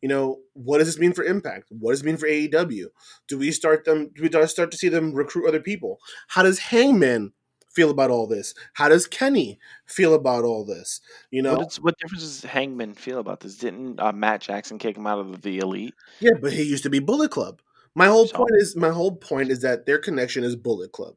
[0.02, 1.68] You know, what does this mean for Impact?
[1.70, 2.86] What does it mean for AEW?
[3.28, 4.10] Do we start them?
[4.14, 6.00] Do we start to see them recruit other people?
[6.28, 7.32] How does Hangman
[7.70, 8.52] feel about all this?
[8.74, 11.00] How does Kenny feel about all this?
[11.30, 13.56] You know, What, what difference does Hangman feel about this?
[13.56, 15.94] Didn't uh, Matt Jackson kick him out of the elite?
[16.18, 17.62] Yeah, but he used to be Bullet Club.
[17.94, 21.14] My whole So- point is my whole point is that their connection is Bullet Club,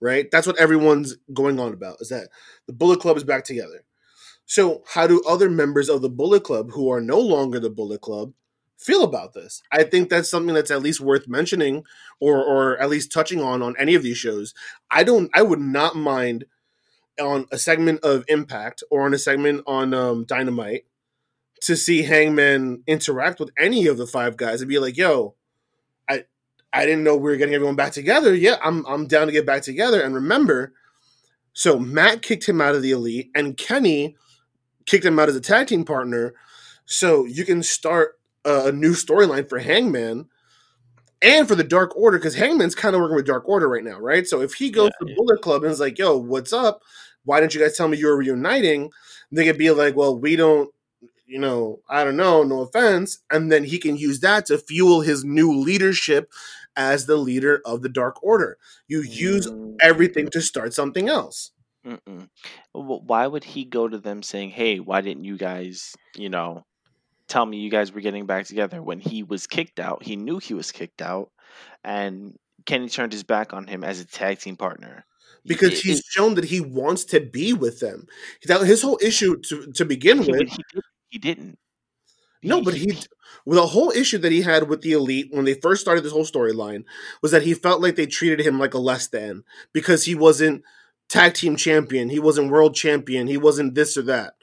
[0.00, 0.30] right?
[0.30, 2.02] That's what everyone's going on about.
[2.02, 2.28] Is that
[2.66, 3.82] the Bullet Club is back together?
[4.46, 8.00] So how do other members of the Bullet Club who are no longer the Bullet
[8.00, 8.32] Club
[8.78, 9.60] feel about this?
[9.72, 11.82] I think that's something that's at least worth mentioning,
[12.20, 14.54] or or at least touching on on any of these shows.
[14.90, 15.30] I don't.
[15.34, 16.46] I would not mind
[17.20, 20.84] on a segment of Impact or on a segment on um, Dynamite
[21.62, 25.34] to see Hangman interact with any of the five guys and be like, "Yo,
[26.08, 26.24] I
[26.72, 28.32] I didn't know we were getting everyone back together.
[28.32, 30.72] Yeah, I'm I'm down to get back together." And remember,
[31.52, 34.16] so Matt kicked him out of the Elite, and Kenny
[34.86, 36.34] kicked him out as a tag team partner.
[36.86, 40.26] So you can start a, a new storyline for Hangman
[41.22, 43.98] and for the Dark Order because Hangman's kind of working with Dark Order right now,
[43.98, 44.26] right?
[44.26, 45.14] So if he goes Yeah, to yeah.
[45.16, 46.82] Bullet Club and is like, "Yo, what's up?
[47.24, 48.90] Why didn't you guys tell me you were reuniting?"
[49.32, 50.70] They could be like, "Well, we don't."
[51.26, 53.18] You know, I don't know, no offense.
[53.30, 56.30] And then he can use that to fuel his new leadership
[56.76, 58.58] as the leader of the Dark Order.
[58.86, 61.50] You use Mm, everything to start something else.
[61.86, 62.28] Mm-mm.
[62.72, 66.64] Wh- Why would he go to them saying, "Hey, why didn't you guys, you know,
[67.28, 70.38] tell me you guys were getting back together?" When he was kicked out, he knew
[70.38, 71.30] he was kicked out,
[71.84, 75.06] and Kenny turned his back on him as a tag team partner.
[75.46, 78.06] because It- he's it- shown that he wants to be with them.
[78.46, 80.48] That his whole issue to to begin he, with.
[80.48, 80.64] he,
[81.10, 81.58] he didn't.
[82.42, 82.96] No, but he
[83.44, 86.12] well, the whole issue that he had with the elite when they first started this
[86.12, 86.84] whole storyline
[87.22, 90.62] was that he felt like they treated him like a less than because he wasn't
[91.08, 94.34] tag team champion, he wasn't world champion, he wasn't this or that.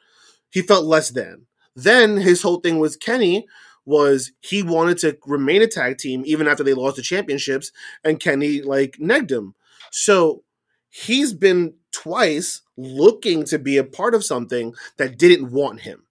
[0.49, 1.47] He felt less than.
[1.76, 3.47] Then his whole thing with Kenny
[3.86, 7.71] was he wanted to remain a tag team even after they lost the championships,
[8.04, 9.56] and Kenny like negged him.
[9.91, 10.43] So
[10.89, 16.04] he's been twice looking to be a part of something that didn't want him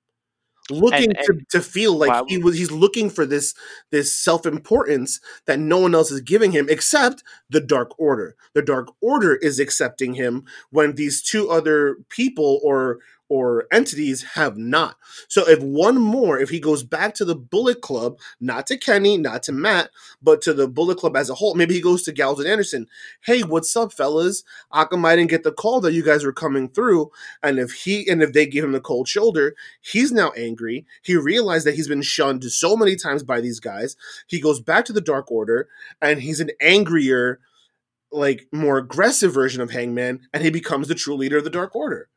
[0.70, 3.54] looking And- to, to feel like he was he's looking for this
[3.90, 8.36] this self-importance that no one else is giving him except the dark order.
[8.54, 12.98] The dark order is accepting him when these two other people or
[13.32, 14.96] or entities have not
[15.28, 19.16] so if one more if he goes back to the bullet club not to kenny
[19.16, 19.90] not to matt
[20.22, 22.86] but to the bullet club as a whole maybe he goes to Gallows and anderson
[23.22, 26.68] hey what's up fellas Akam I didn't get the call that you guys were coming
[26.68, 27.10] through
[27.42, 30.86] and if he and if they give him the cold shoulder He's now angry.
[31.02, 33.96] He realized that he's been shunned so many times by these guys.
[34.26, 35.68] He goes back to the Dark Order
[36.00, 37.40] and he's an angrier,
[38.10, 41.74] like more aggressive version of Hangman, and he becomes the true leader of the Dark
[41.74, 42.08] Order.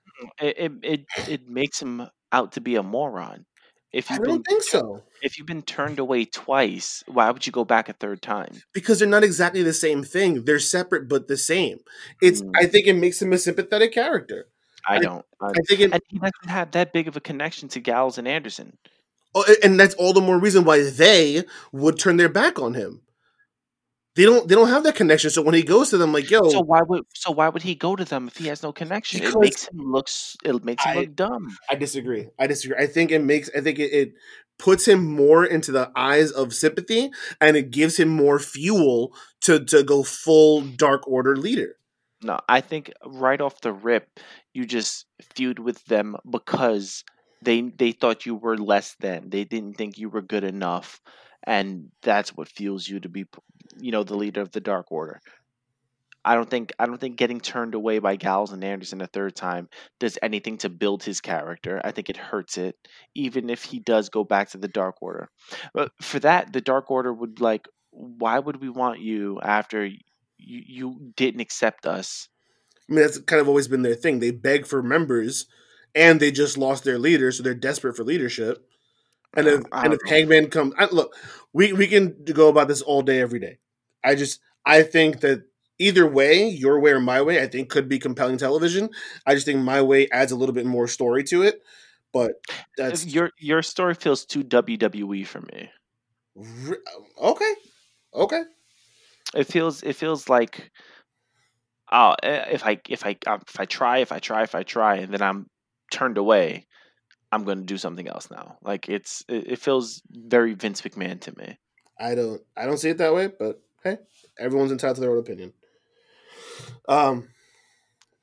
[0.41, 3.45] It, it it it makes him out to be a moron.
[3.93, 5.04] If you've don't been think so.
[5.21, 8.62] if you've been turned away twice, why would you go back a third time?
[8.73, 10.43] Because they're not exactly the same thing.
[10.43, 11.80] They're separate but the same.
[12.21, 12.51] It's Mm.
[12.58, 14.47] I think it makes him a sympathetic character.
[14.88, 15.25] I I- don't.
[15.41, 18.17] I, I think it and he doesn't have that big of a connection to Gallows
[18.17, 18.78] and Anderson.
[19.34, 23.01] Oh, and that's all the more reason why they would turn their back on him.
[24.15, 24.47] They don't.
[24.47, 25.30] They don't have that connection.
[25.30, 27.75] So when he goes to them, like, "Yo, So why would so why would he
[27.75, 29.21] go to them if he has no connection?
[29.23, 31.58] It makes him looks it makes him I- look dumb.
[31.69, 32.30] I disagree.
[32.39, 32.78] I disagree.
[32.82, 33.49] I think it makes.
[33.56, 34.13] I think it, it
[34.58, 39.63] puts him more into the eyes of sympathy, and it gives him more fuel to
[39.65, 41.75] to go full Dark Order leader.
[42.23, 44.19] No, I think right off the rip,
[44.54, 47.04] you just feud with them because
[47.41, 49.30] they they thought you were less than.
[49.30, 51.01] They didn't think you were good enough,
[51.43, 53.25] and that's what fuels you to be,
[53.79, 55.21] you know, the leader of the Dark Order.
[56.25, 59.35] I don't think I don't think getting turned away by Gallows and Anderson a third
[59.35, 61.79] time does anything to build his character.
[61.83, 62.75] I think it hurts it,
[63.13, 65.29] even if he does go back to the Dark Order.
[65.73, 69.99] But for that, the Dark Order would like, why would we want you after you,
[70.38, 72.27] you didn't accept us?
[72.89, 74.19] I mean, that's kind of always been their thing.
[74.19, 75.45] They beg for members,
[75.93, 78.67] and they just lost their leader, so they're desperate for leadership.
[79.38, 79.99] And if and if.
[80.07, 81.15] Hangman comes, I, look,
[81.53, 83.59] we we can go about this all day, every day.
[84.05, 85.43] I just I think that
[85.79, 88.89] either way, your way or my way, I think could be compelling television.
[89.25, 91.61] I just think my way adds a little bit more story to it.
[92.13, 92.35] But
[92.77, 95.69] that's your your story feels too WWE for me.
[97.21, 97.53] okay.
[98.13, 98.43] Okay.
[99.33, 100.71] It feels it feels like
[101.91, 104.95] oh if I if I um, if I try if I try if I try
[104.95, 105.47] and then I'm
[105.91, 106.67] turned away,
[107.33, 108.59] I'm going to do something else now.
[108.61, 111.59] Like it's it, it feels very Vince McMahon to me.
[111.99, 113.99] I don't I don't see it that way, but hey,
[114.37, 115.53] everyone's entitled to their own opinion.
[116.89, 117.29] Um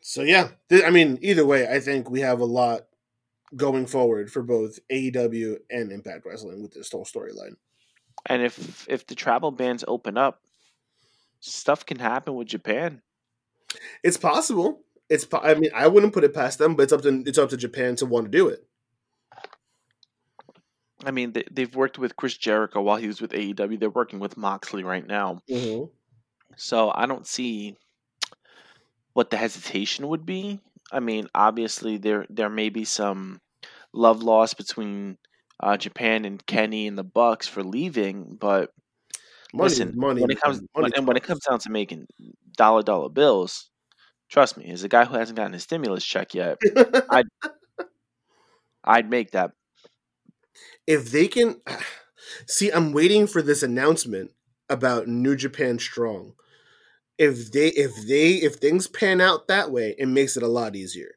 [0.03, 2.83] so yeah, th- I mean either way, I think we have a lot
[3.57, 7.57] going forward for both AEW and Impact Wrestling with this whole storyline.
[8.27, 10.43] And if if the travel bans open up,
[11.41, 13.03] stuff can happen with Japan.
[14.03, 14.83] It's possible.
[15.09, 17.39] It's po- I mean I wouldn't put it past them, but it's up to it's
[17.39, 18.67] up to Japan to want to do it.
[21.05, 23.79] I mean, they, they've worked with Chris Jericho while he was with AEW.
[23.79, 25.41] They're working with Moxley right now.
[25.51, 25.85] Mm-hmm.
[26.57, 27.77] So I don't see
[29.13, 30.61] what the hesitation would be.
[30.91, 33.41] I mean, obviously there there may be some
[33.93, 35.17] love lost between
[35.61, 38.71] uh, Japan and Kenny and the Bucks for leaving, but
[39.55, 42.07] Money, listen, money, when it comes money and when it comes down to making
[42.57, 43.71] dollar dollar bills,
[44.33, 46.57] Trust me, as a guy who hasn't gotten a stimulus check yet,
[47.11, 47.27] I'd
[48.83, 49.51] I'd make that.
[50.87, 51.61] If they can
[52.47, 54.33] see, I'm waiting for this announcement
[54.69, 56.33] about New Japan Strong.
[57.19, 60.75] If they, if they, if things pan out that way, it makes it a lot
[60.75, 61.17] easier.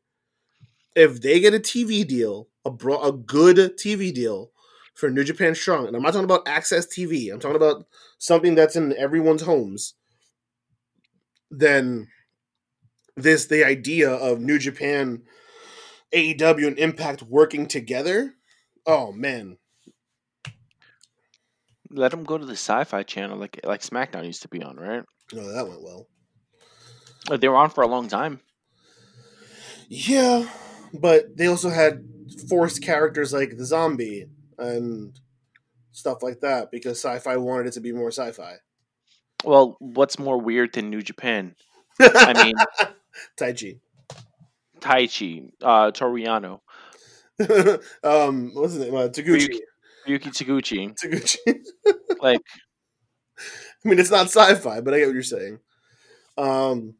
[0.95, 4.51] If they get a TV deal, a bro- a good TV deal
[4.93, 7.86] for New Japan Strong, and I'm not talking about AXS TV, I'm talking about
[8.18, 9.95] something that's in everyone's homes.
[11.49, 12.07] Then
[13.16, 15.24] this the idea of New Japan,
[16.13, 18.34] AEW, and Impact working together.
[18.88, 19.57] Oh man,
[21.89, 25.03] Let them go to the Sci-Fi channel, like like SmackDown used to be on, right?
[25.33, 26.07] no, that went well.
[27.29, 28.41] They were on for a long time.
[29.88, 30.47] Yeah,
[30.93, 32.03] but they also had
[32.49, 34.27] forced characters like the zombie
[34.57, 35.17] and
[35.91, 38.57] stuff like that because sci-fi wanted it to be more sci-fi.
[39.43, 41.55] Well, what's more weird than New Japan?
[41.99, 42.55] I mean,
[43.38, 43.79] Tai Chi.
[44.79, 46.59] Taichi, uh, Toriano,
[48.03, 48.95] um, what's his name?
[48.95, 49.59] Uh, Taguchi.
[50.07, 50.95] Ryuki Taguchi.
[50.95, 51.38] Taguchi.
[52.21, 52.41] Like,
[53.38, 55.59] I mean, it's not sci-fi, but I get what you're saying.
[56.38, 56.95] Um,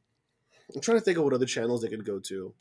[0.76, 2.54] I'm trying to think of what other channels they could go to.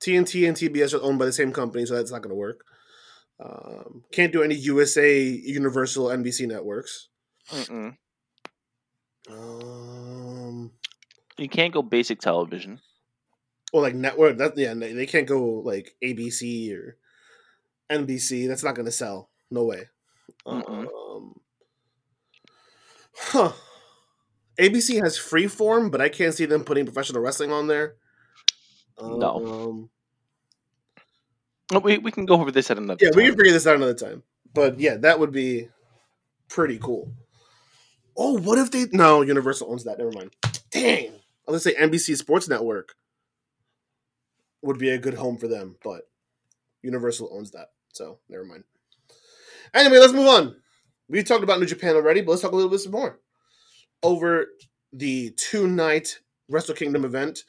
[0.00, 2.64] TNT and TBS are owned by the same company, so that's not going to work.
[3.38, 7.08] Um, can't do any USA, Universal, NBC networks.
[7.50, 7.96] mm-mm.
[9.30, 10.72] Um,
[11.36, 12.80] you can't go basic television.
[13.72, 14.38] Or like network.
[14.38, 16.96] That yeah, they can't go like ABC or
[17.90, 18.48] NBC.
[18.48, 19.30] That's not going to sell.
[19.50, 19.84] No way.
[20.46, 20.86] Mm-mm.
[20.86, 21.40] Um,
[23.16, 23.52] huh.
[24.60, 27.94] ABC has Freeform, but I can't see them putting professional wrestling on there.
[29.00, 29.46] No.
[29.46, 29.90] Um,
[31.70, 32.98] Oh, We we can go over this at another.
[33.02, 33.30] yeah, we time.
[33.32, 34.22] can figure this out another time.
[34.54, 35.68] But yeah, that would be
[36.48, 37.12] pretty cool.
[38.16, 38.86] Oh, what if they?
[38.90, 39.98] No, Universal owns that.
[39.98, 40.34] Never mind.
[40.70, 41.10] Dang.
[41.46, 42.94] I was gonna say NBC Sports Network
[44.62, 46.02] would be a good home for them, but
[46.82, 48.64] Universal owns that, so never mind.
[49.74, 50.56] Anyway, let's move on.
[51.08, 53.18] We talked about New Japan already, but let's talk a little bit some more.
[54.02, 54.46] Over
[54.92, 57.40] the two night Wrestle Kingdom event,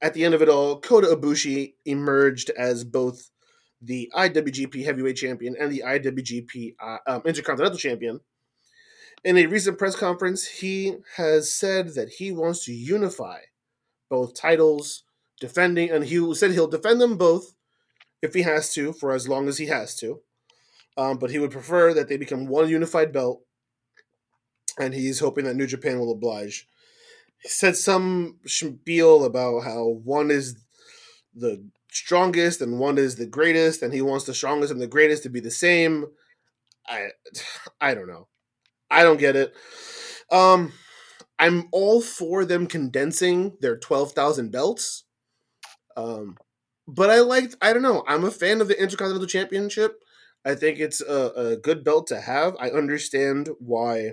[0.00, 3.30] at the end of it all, Kota Ibushi emerged as both
[3.80, 8.20] the IWGP Heavyweight Champion and the IWGP uh, um, Intercontinental Champion.
[9.24, 13.40] In a recent press conference, he has said that he wants to unify
[14.08, 15.04] both titles,
[15.40, 17.54] defending, and he said he'll defend them both
[18.22, 20.20] if he has to for as long as he has to.
[20.96, 23.42] Um, but he would prefer that they become one unified belt,
[24.78, 26.68] and he's hoping that New Japan will oblige.
[27.42, 30.56] He said some spiel about how one is
[31.34, 35.22] the strongest and one is the greatest, and he wants the strongest and the greatest
[35.22, 36.06] to be the same.
[36.86, 37.08] I,
[37.80, 38.26] I don't know.
[38.90, 39.54] I don't get it.
[40.32, 40.72] Um,
[41.38, 45.04] I'm all for them condensing their twelve thousand belts.
[45.98, 46.38] Um,
[46.86, 47.56] but I liked.
[47.60, 48.04] I don't know.
[48.06, 50.02] I'm a fan of the Intercontinental Championship.
[50.44, 52.54] I think it's a, a good belt to have.
[52.60, 54.12] I understand why.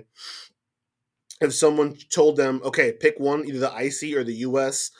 [1.40, 4.90] If someone told them, okay, pick one, either the IC or the US,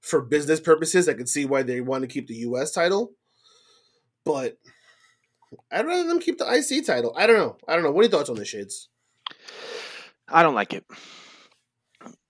[0.00, 3.12] for business purposes, I could see why they want to keep the US title.
[4.24, 4.58] But
[5.70, 7.14] I'd rather them keep the IC title.
[7.16, 7.56] I don't know.
[7.66, 7.92] I don't know.
[7.92, 8.88] What are your thoughts on this, Shades?
[10.28, 10.84] I don't like it.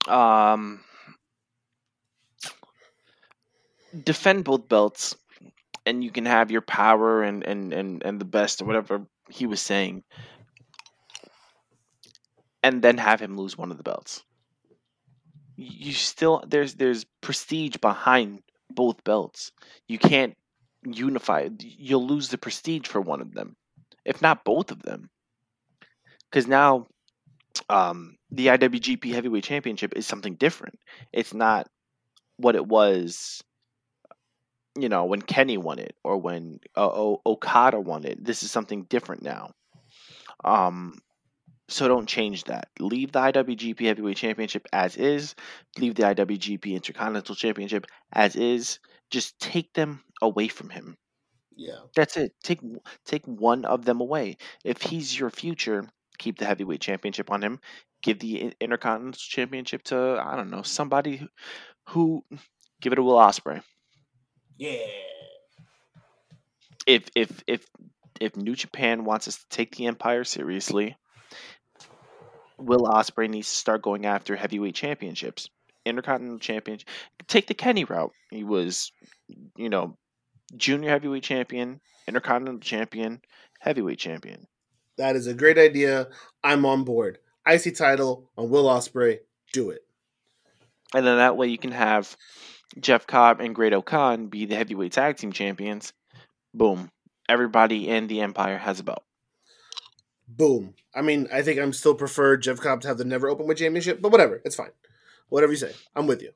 [0.07, 0.81] Um,
[4.03, 5.15] defend both belts,
[5.85, 9.45] and you can have your power and and and and the best or whatever he
[9.45, 10.03] was saying,
[12.63, 14.23] and then have him lose one of the belts.
[15.55, 19.51] You still there's there's prestige behind both belts.
[19.87, 20.35] You can't
[20.83, 21.49] unify.
[21.59, 23.55] You'll lose the prestige for one of them,
[24.05, 25.09] if not both of them.
[26.29, 26.87] Because now
[27.69, 30.79] um, the IWGP Heavyweight Championship is something different.
[31.11, 31.67] It's not
[32.37, 33.43] what it was,
[34.77, 38.23] you know, when Kenny won it or when uh, o- Okada won it.
[38.23, 39.51] This is something different now.
[40.43, 40.99] Um,
[41.67, 42.69] so don't change that.
[42.79, 45.35] Leave the IWGP Heavyweight Championship as is.
[45.77, 48.79] Leave the IWGP Intercontinental Championship as is.
[49.09, 50.97] Just take them away from him.
[51.55, 51.79] Yeah.
[51.95, 52.33] That's it.
[52.43, 52.59] Take
[53.05, 54.37] take one of them away.
[54.63, 55.85] If he's your future,
[56.17, 57.59] keep the heavyweight championship on him.
[58.01, 61.27] Give the Intercontinental Championship to I don't know somebody who,
[61.87, 62.23] who
[62.81, 63.61] give it to Will Ospreay.
[64.61, 64.85] Yeah.
[66.85, 67.65] If if if
[68.19, 70.95] if New Japan wants us to take the Empire seriously,
[72.59, 75.49] Will Ospreay needs to start going after heavyweight championships.
[75.83, 76.87] Intercontinental Championship.
[77.27, 78.11] Take the Kenny route.
[78.29, 78.91] He was,
[79.57, 79.97] you know,
[80.55, 83.21] junior heavyweight champion, Intercontinental champion,
[83.59, 84.45] heavyweight champion.
[84.99, 86.09] That is a great idea.
[86.43, 87.17] I'm on board.
[87.47, 89.21] IC title on Will Ospreay.
[89.53, 89.81] Do it.
[90.93, 92.15] and then that way you can have
[92.79, 95.93] Jeff Cobb and Great Khan be the heavyweight tag team champions.
[96.53, 96.89] Boom.
[97.27, 99.03] Everybody in the Empire has a belt.
[100.27, 100.73] Boom.
[100.95, 103.57] I mean, I think I'm still prefer Jeff Cobb to have the never open weight
[103.57, 104.71] championship, but whatever, it's fine.
[105.29, 106.31] Whatever you say, I'm with you.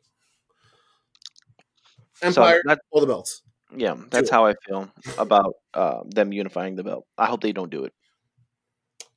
[2.22, 3.42] Empire, that- all the belts.
[3.76, 7.06] Yeah, that's how I feel about uh, them unifying the belt.
[7.18, 7.94] I hope they don't do it.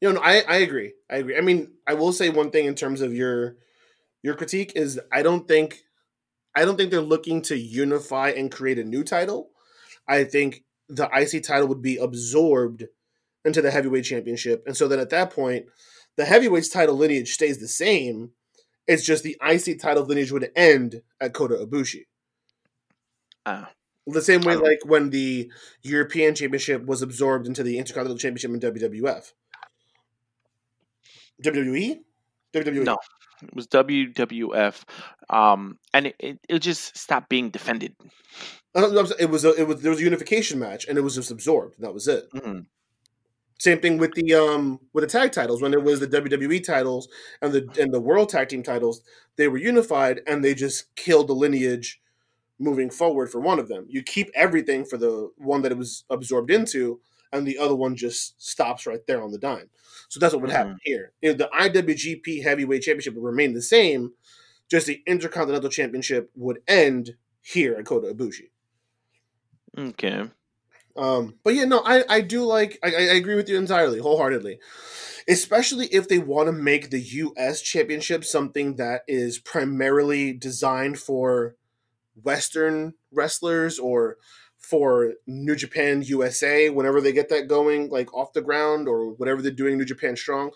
[0.00, 0.94] You know, I, I agree.
[1.10, 1.36] I agree.
[1.36, 3.56] I mean, I will say one thing in terms of your
[4.22, 5.84] your critique is I don't think
[6.58, 9.50] I don't think they're looking to unify and create a new title.
[10.08, 12.82] I think the IC title would be absorbed
[13.44, 15.66] into the heavyweight championship, and so then at that point,
[16.16, 18.32] the heavyweights title lineage stays the same.
[18.88, 22.06] It's just the IC title lineage would end at Kota Ibushi.
[23.46, 23.70] Ah,
[24.08, 25.52] The same way, like when the
[25.82, 29.32] European Championship was absorbed into the Intercontinental Championship in WWF.
[31.40, 32.00] WWE?
[32.52, 32.84] WWE.
[32.84, 32.96] No.
[33.42, 34.82] It was WWF,
[35.30, 37.94] um, and it, it, it just stopped being defended.
[38.74, 40.98] Uh, no, I'm saying It was a, it was there was a unification match and
[40.98, 41.76] it was just absorbed.
[41.80, 42.30] That was it.
[42.32, 42.66] Mhm.
[43.58, 47.08] Same thing with the um with the tag titles when it was the WWE titles
[47.42, 49.02] and the and the World Tag Team titles,
[49.36, 52.00] they were unified and they just killed the lineage
[52.60, 53.86] moving forward for one of them.
[53.88, 57.00] You keep everything for the one that it was absorbed into,
[57.32, 59.70] and the other one just stops right there on the dime.
[60.08, 61.12] So that's what would happen here.
[61.20, 64.12] You know, the IWGP Heavyweight Championship would remain the same,
[64.70, 68.50] just the Intercontinental Championship would end here at Kota Ibushi.
[69.76, 70.24] Okay.
[70.96, 74.58] Um, but yeah, no, I, I do like I, I agree with you entirely, wholeheartedly.
[75.28, 81.54] Especially if they want to make the US championship something that is primarily designed for
[82.22, 84.16] Western wrestlers or
[84.68, 89.40] for New Japan USA whenever they get that going, like off the ground or whatever
[89.42, 90.50] they're doing New Japan Strong.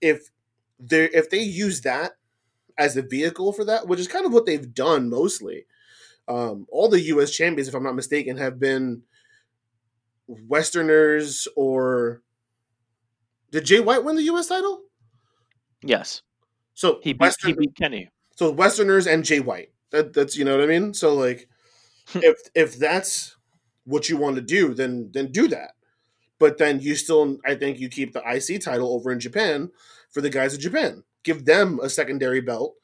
[0.00, 0.30] If
[0.78, 2.12] they if they use that
[2.76, 5.66] as a vehicle for that, which is kind of what they've done mostly.
[6.26, 9.02] Um, all the US champions, if I'm not mistaken, have been
[10.26, 12.22] Westerners or
[13.50, 14.48] did Jay White win the U.S.
[14.48, 14.82] title?
[15.82, 16.22] Yes,
[16.74, 18.10] So he beat, Western, he beat Kenny.
[18.36, 19.68] so Westerners and Jay White.
[19.90, 20.94] That, that's you know what I mean.
[20.94, 21.48] So like,
[22.14, 23.36] if if that's
[23.84, 25.72] what you want to do, then then do that.
[26.38, 29.70] But then you still, I think you keep the IC title over in Japan
[30.10, 31.04] for the guys in Japan.
[31.22, 32.74] Give them a secondary belt.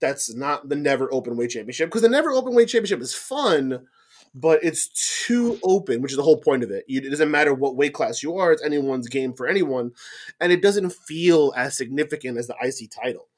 [0.00, 3.86] That's not the never open weight championship because the never open weight championship is fun,
[4.34, 4.88] but it's
[5.26, 6.84] too open, which is the whole point of it.
[6.88, 9.92] It doesn't matter what weight class you are; it's anyone's game for anyone,
[10.40, 13.28] and it doesn't feel as significant as the IC title.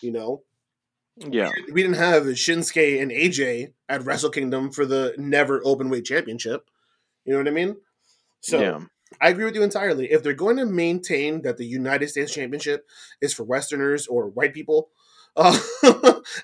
[0.00, 0.42] You know,
[1.16, 1.50] Yeah.
[1.72, 6.68] we didn't have Shinsuke and AJ at Wrestle Kingdom for the never open weight championship.
[7.24, 7.76] You know what I mean?
[8.40, 8.80] So yeah.
[9.20, 10.10] I agree with you entirely.
[10.10, 12.88] If they're going to maintain that the United States Championship
[13.20, 14.90] is for Westerners or white people,
[15.36, 15.58] uh,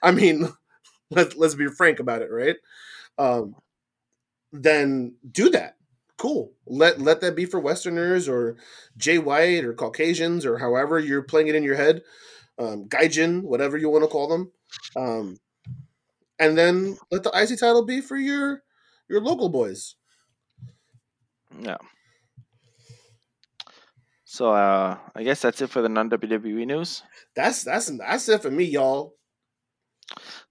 [0.03, 0.53] I mean,
[1.11, 2.57] let's let's be frank about it, right?
[3.19, 3.57] Um,
[4.53, 5.77] then do that.
[6.19, 6.53] Cool.
[6.67, 8.57] Let let that be for Westerners or
[8.97, 12.03] Jay White or Caucasians or however you're playing it in your head,
[12.59, 14.53] um, Gaijin, whatever you want to call them,
[14.97, 15.39] um,
[16.39, 18.63] and then let the IC title be for your
[19.09, 19.97] your local boys.
[21.61, 21.79] Yeah.
[24.25, 27.03] So uh, I guess that's it for the non WWE news.
[27.37, 29.15] That's that's that's it for me, y'all.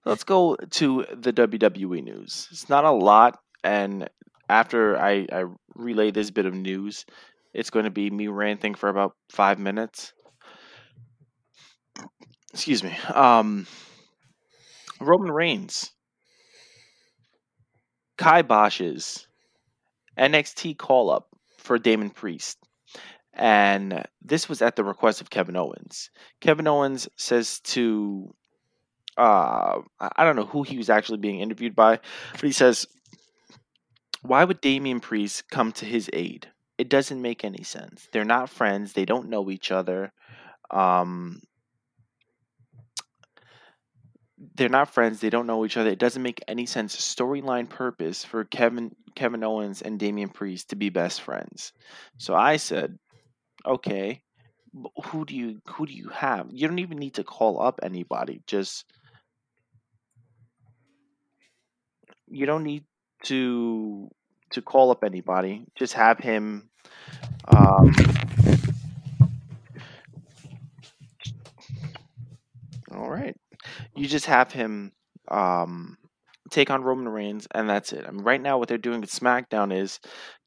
[0.04, 2.48] Let's go to the WWE news.
[2.50, 4.08] It's not a lot, and
[4.48, 5.44] after I, I
[5.74, 7.04] relay this bit of news,
[7.54, 10.12] it's going to be me ranting for about five minutes.
[12.52, 12.96] Excuse me.
[13.14, 13.66] Um,
[15.00, 15.90] Roman Reigns,
[18.18, 19.26] Kai Bosch's
[20.18, 21.28] NXT call up
[21.58, 22.58] for Damian Priest.
[23.34, 26.10] And this was at the request of Kevin Owens.
[26.40, 28.34] Kevin Owens says to
[29.16, 31.98] uh I don't know who he was actually being interviewed by,
[32.32, 32.86] but he says,
[34.20, 36.48] Why would Damian Priest come to his aid?
[36.76, 38.08] It doesn't make any sense.
[38.12, 40.12] They're not friends, they don't know each other.
[40.70, 41.40] Um
[44.54, 45.90] they're not friends, they don't know each other.
[45.90, 50.76] It doesn't make any sense storyline purpose for Kevin Kevin Owens and Damian Priest to
[50.76, 51.72] be best friends.
[52.18, 52.98] So I said,
[53.64, 54.22] Okay,
[55.04, 56.48] who do you who do you have?
[56.50, 58.42] You don't even need to call up anybody.
[58.46, 58.84] Just
[62.26, 62.84] you don't need
[63.24, 64.08] to
[64.50, 65.64] to call up anybody.
[65.76, 66.68] Just have him
[67.48, 67.94] um
[72.94, 73.36] all right.
[73.94, 74.92] You just have him
[75.28, 75.96] um
[76.50, 78.04] take on Roman Reigns and that's it.
[78.06, 80.00] I mean right now what they're doing at SmackDown is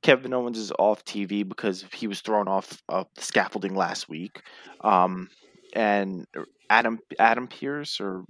[0.03, 4.41] Kevin Owens is off TV because he was thrown off of the scaffolding last week.
[4.81, 5.29] Um
[5.73, 6.25] and
[6.69, 8.23] Adam Adam Pearce or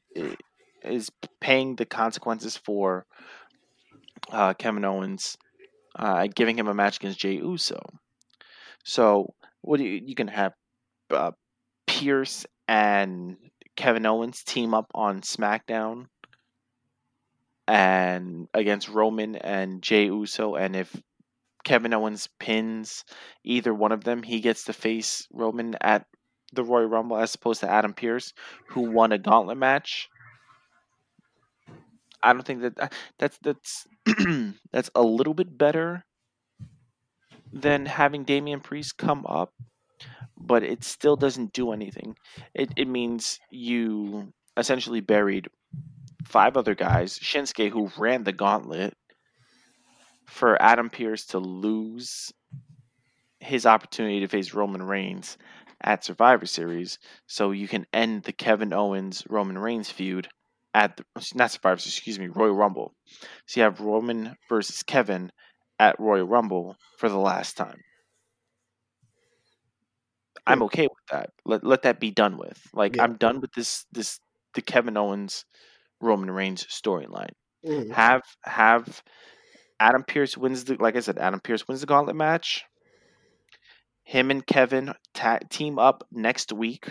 [0.84, 1.10] is
[1.42, 3.06] paying the consequences for
[4.32, 5.38] uh, Kevin Owens
[5.98, 7.80] uh, giving him a match against Jey Uso.
[8.84, 10.54] So what you, you can have
[11.10, 11.32] uh,
[11.88, 13.38] Pearce and
[13.76, 16.08] Kevin Owens team up on SmackDown
[17.68, 20.96] and against Roman and Jey Uso, and if
[21.64, 23.04] Kevin Owens pins
[23.44, 26.06] either one of them, he gets to face Roman at
[26.54, 28.34] the Royal Rumble as opposed to Adam Pearce,
[28.70, 30.10] who won a gauntlet match.
[32.22, 32.88] I don't think that uh,
[33.20, 33.88] that's that's
[34.72, 36.06] that's a little bit better
[37.52, 39.54] than having Damian Priest come up,
[40.46, 42.16] but it still doesn't do anything.
[42.54, 45.48] It it means you essentially buried
[46.26, 48.96] five other guys, Shinsuke who ran the gauntlet
[50.28, 52.32] for Adam Pearce to lose
[53.40, 55.38] his opportunity to face Roman Reigns
[55.82, 60.28] at Survivor Series, so you can end the Kevin Owens Roman Reigns feud
[60.74, 62.94] at the, not Survivor, excuse me, Royal Rumble.
[63.46, 65.32] So you have Roman versus Kevin
[65.80, 67.82] at Royal Rumble for the last time.
[70.48, 71.32] I'm okay with that.
[71.46, 72.60] Let let that be done with.
[72.74, 73.04] Like Yeah.
[73.04, 74.20] I'm done with this this
[74.54, 75.46] the Kevin Owens
[76.02, 77.32] Roman Reigns storyline.
[77.66, 77.92] Mhm.
[77.92, 79.04] Have have
[79.80, 82.64] Adam Pearce wins the like I said, Adam Pearce wins the gauntlet match.
[84.04, 86.88] Him and Kevin ta- team up next week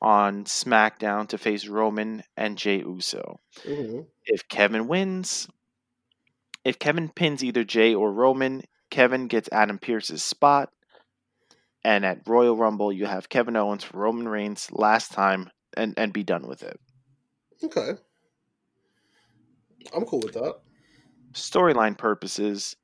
[0.00, 3.40] on SmackDown to face Roman and Jey Uso.
[3.64, 4.06] Mhm.
[4.24, 5.48] If Kevin wins,
[6.64, 10.70] if Kevin pins either Jey or Roman, Kevin gets Adam Pearce's spot.
[11.84, 16.12] And at Royal Rumble, you have Kevin Owens for Roman Reigns last time and, and
[16.12, 16.78] be done with it.
[17.64, 17.92] Okay.
[19.94, 20.56] I'm cool with that.
[21.32, 22.76] Storyline purposes,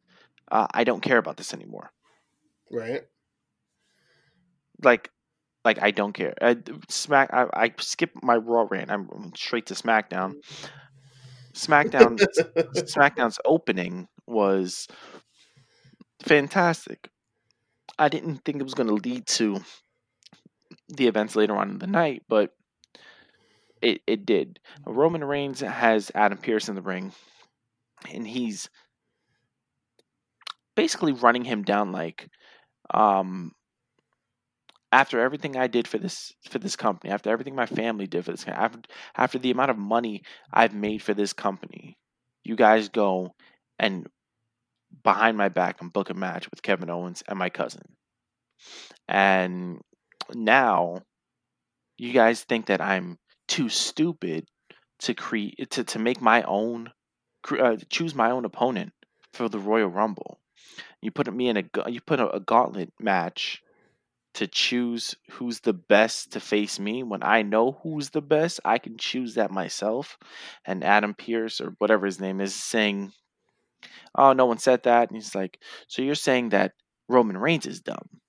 [0.51, 1.91] uh, I don't care about this anymore.
[2.71, 3.03] Right.
[4.83, 5.11] Like,
[5.65, 6.35] like I don't care.
[6.41, 6.57] I,
[6.89, 7.31] Smack.
[7.33, 8.91] I, I skip my Raw rant.
[8.91, 10.35] I'm straight to SmackDown.
[11.55, 12.19] SmackDown.
[12.75, 14.87] SmackDown's opening was
[16.23, 17.11] fantastic.
[17.99, 19.61] I didn't think it was going to lead to
[20.89, 22.53] the events later on in the night, but
[23.83, 24.59] it it did.
[24.87, 27.13] Roman Reigns has Adam Pearce in the ring,
[28.13, 28.69] and he's
[30.75, 32.29] basically running him down like
[32.95, 33.53] um
[34.91, 38.31] after everything I did for this for this company, after everything my family did for
[38.31, 38.81] this after
[39.17, 40.23] after the amount of money
[40.53, 41.99] I've made for this company,
[42.45, 43.35] you guys go
[43.79, 44.07] and
[45.03, 47.83] behind my back and book a match with Kevin Owens and my cousin.
[49.07, 49.81] And
[50.35, 51.03] now
[51.97, 54.47] you guys think that I'm too stupid
[55.01, 56.91] to create to, to make my own
[57.51, 58.93] uh, choose my own opponent
[59.33, 60.39] for the Royal Rumble.
[61.01, 63.63] You put me in a you put a, a gauntlet match
[64.35, 68.61] to choose who's the best to face me when I know who's the best.
[68.65, 70.19] I can choose that myself.
[70.65, 73.13] And Adam Pearce or whatever his name is saying,
[74.15, 76.73] "Oh, no one said that." And he's like, "So you're saying that
[77.09, 78.21] Roman Reigns is dumb?"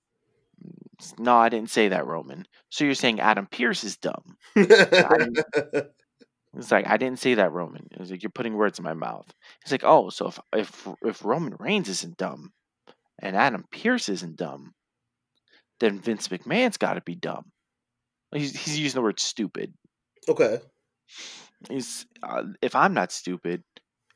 [1.18, 2.46] No, I didn't say that, Roman.
[2.68, 4.36] So you're saying Adam Pearce is dumb?
[4.54, 4.70] It's
[6.70, 7.88] like I didn't say that, Roman.
[7.90, 9.26] It was like you're putting words in my mouth.
[9.64, 12.52] He's like, oh, so if if if Roman Reigns isn't dumb,
[13.20, 14.74] and Adam Pearce isn't dumb,
[15.78, 17.44] then Vince McMahon's got to be dumb.
[18.32, 19.72] He's he's using the word stupid.
[20.28, 20.60] okay.
[21.68, 23.62] He's uh, if I'm not stupid,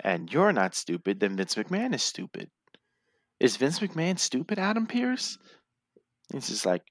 [0.04, 2.50] and you're not stupid, then Vince McMahon is stupid.
[3.40, 5.38] Is Vince McMahon stupid, Adam Pearce?
[6.32, 6.82] He's just like,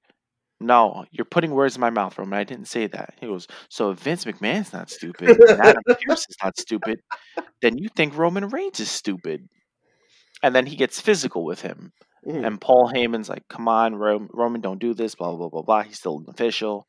[0.59, 2.39] no, you're putting words in my mouth, Roman.
[2.39, 3.15] I didn't say that.
[3.19, 6.99] He goes, so if Vince McMahon's not stupid, and Adam Pearce is not stupid,
[7.61, 9.47] then you think Roman Reigns is stupid.
[10.43, 11.91] And then he gets physical with him.
[12.27, 12.45] Mhm.
[12.45, 15.83] And Paul Heyman's like, come on, Roman, don't do this, blah, blah, blah, blah.
[15.83, 16.87] He's still an official.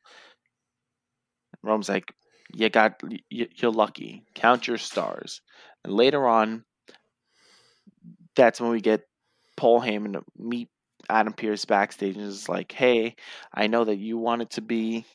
[1.63, 2.13] Roman's like,
[2.53, 4.23] you got, you're lucky.
[4.35, 5.41] Count your stars.
[5.85, 6.65] And later on,
[8.35, 9.07] that's when we get
[9.55, 10.69] Paul Heyman to meet
[11.07, 13.15] Adam Pearce backstage and is like, hey,
[13.53, 15.05] I know that you wanted to be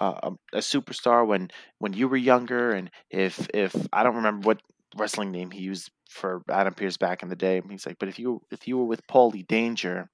[0.00, 4.46] uh, a, a superstar when when you were younger, and if if I don't remember
[4.46, 4.62] what
[4.96, 8.18] wrestling name he used for Adam Pearce back in the day, he's like, but if
[8.18, 10.08] you if you were with Paulie Danger,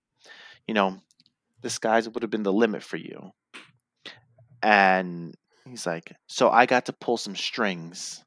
[0.66, 0.98] you know,
[1.62, 3.30] the skies would have been the limit for you.
[4.62, 5.32] And
[5.64, 8.23] he's like, so I got to pull some strings,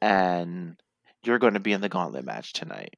[0.00, 0.76] and
[1.22, 2.94] you're going to be in the gauntlet match tonight.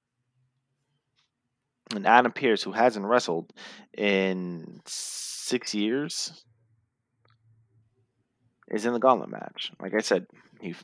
[1.95, 3.53] And Adam Pearce, who hasn't wrestled
[3.97, 6.45] in six years,
[8.69, 9.71] is in the gauntlet match.
[9.81, 10.27] Like I said,
[10.61, 10.75] he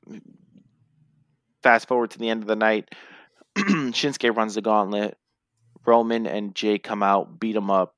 [1.62, 2.90] fast forward to the end of the night.
[3.57, 5.16] Shinsuke runs the gauntlet.
[5.86, 7.94] Roman and Jey come out, beat him up,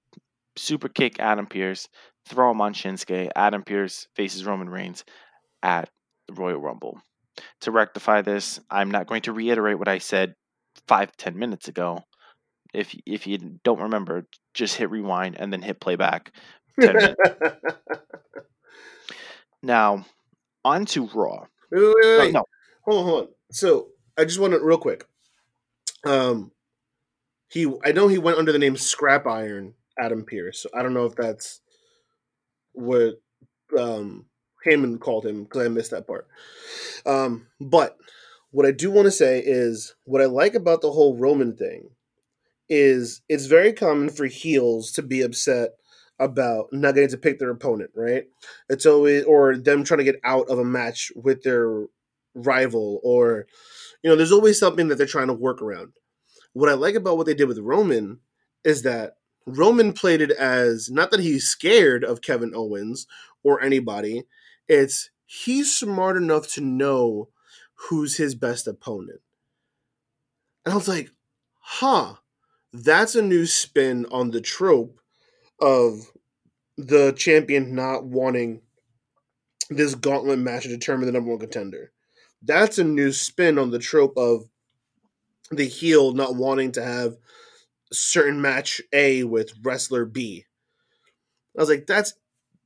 [0.56, 1.88] super kick Adam Pearce,
[2.28, 3.30] throw him on Shinsuke.
[3.34, 5.04] Adam Pearce faces Roman Reigns
[5.62, 5.90] at
[6.28, 7.00] the Royal Rumble.
[7.62, 10.34] To rectify this, I'm not going to reiterate what I said
[10.86, 12.04] five ten minutes ago.
[12.74, 16.32] If if you don't remember, just hit rewind and then hit playback.
[19.62, 20.04] Now,
[20.64, 21.46] on to Raw.
[21.70, 22.44] Wait, wait, wait, No, no,
[22.84, 23.28] Hold on, hold on.
[23.52, 25.06] So I just want to real quick.
[26.04, 26.50] Um,
[27.48, 30.62] he I know he went under the name Scrap Iron Adam Pearce.
[30.62, 31.60] So I don't know if that's
[32.72, 33.20] what
[33.78, 34.26] um
[34.66, 36.26] Heyman called him because I missed that part.
[37.06, 37.96] Um, but
[38.50, 41.90] what I do want to say is what I like about the whole Roman thing
[42.68, 45.70] is it's very common for heels to be upset
[46.18, 48.24] about not getting to pick their opponent, right?
[48.68, 51.86] It's always or them trying to get out of a match with their
[52.34, 53.46] rival or
[54.02, 55.92] you know, there's always something that they're trying to work around.
[56.52, 58.20] What I like about what they did with Roman
[58.64, 63.06] is that Roman played it as not that he's scared of Kevin Owens
[63.42, 64.24] or anybody,
[64.68, 67.28] it's he's smart enough to know
[67.74, 69.20] who's his best opponent.
[70.64, 71.10] And I was like,
[71.58, 72.14] huh,
[72.72, 74.98] that's a new spin on the trope
[75.60, 76.10] of
[76.76, 78.62] the champion not wanting
[79.70, 81.92] this gauntlet match to determine the number one contender.
[82.42, 84.44] That's a new spin on the trope of
[85.50, 87.16] the heel not wanting to have
[87.92, 90.46] certain match A with wrestler B.
[91.56, 92.14] I was like, that's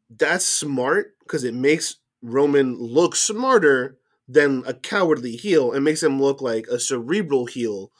[0.08, 3.98] that's smart because it makes Roman look smarter
[4.28, 5.72] than a cowardly heel.
[5.72, 7.90] It makes him look like a cerebral heel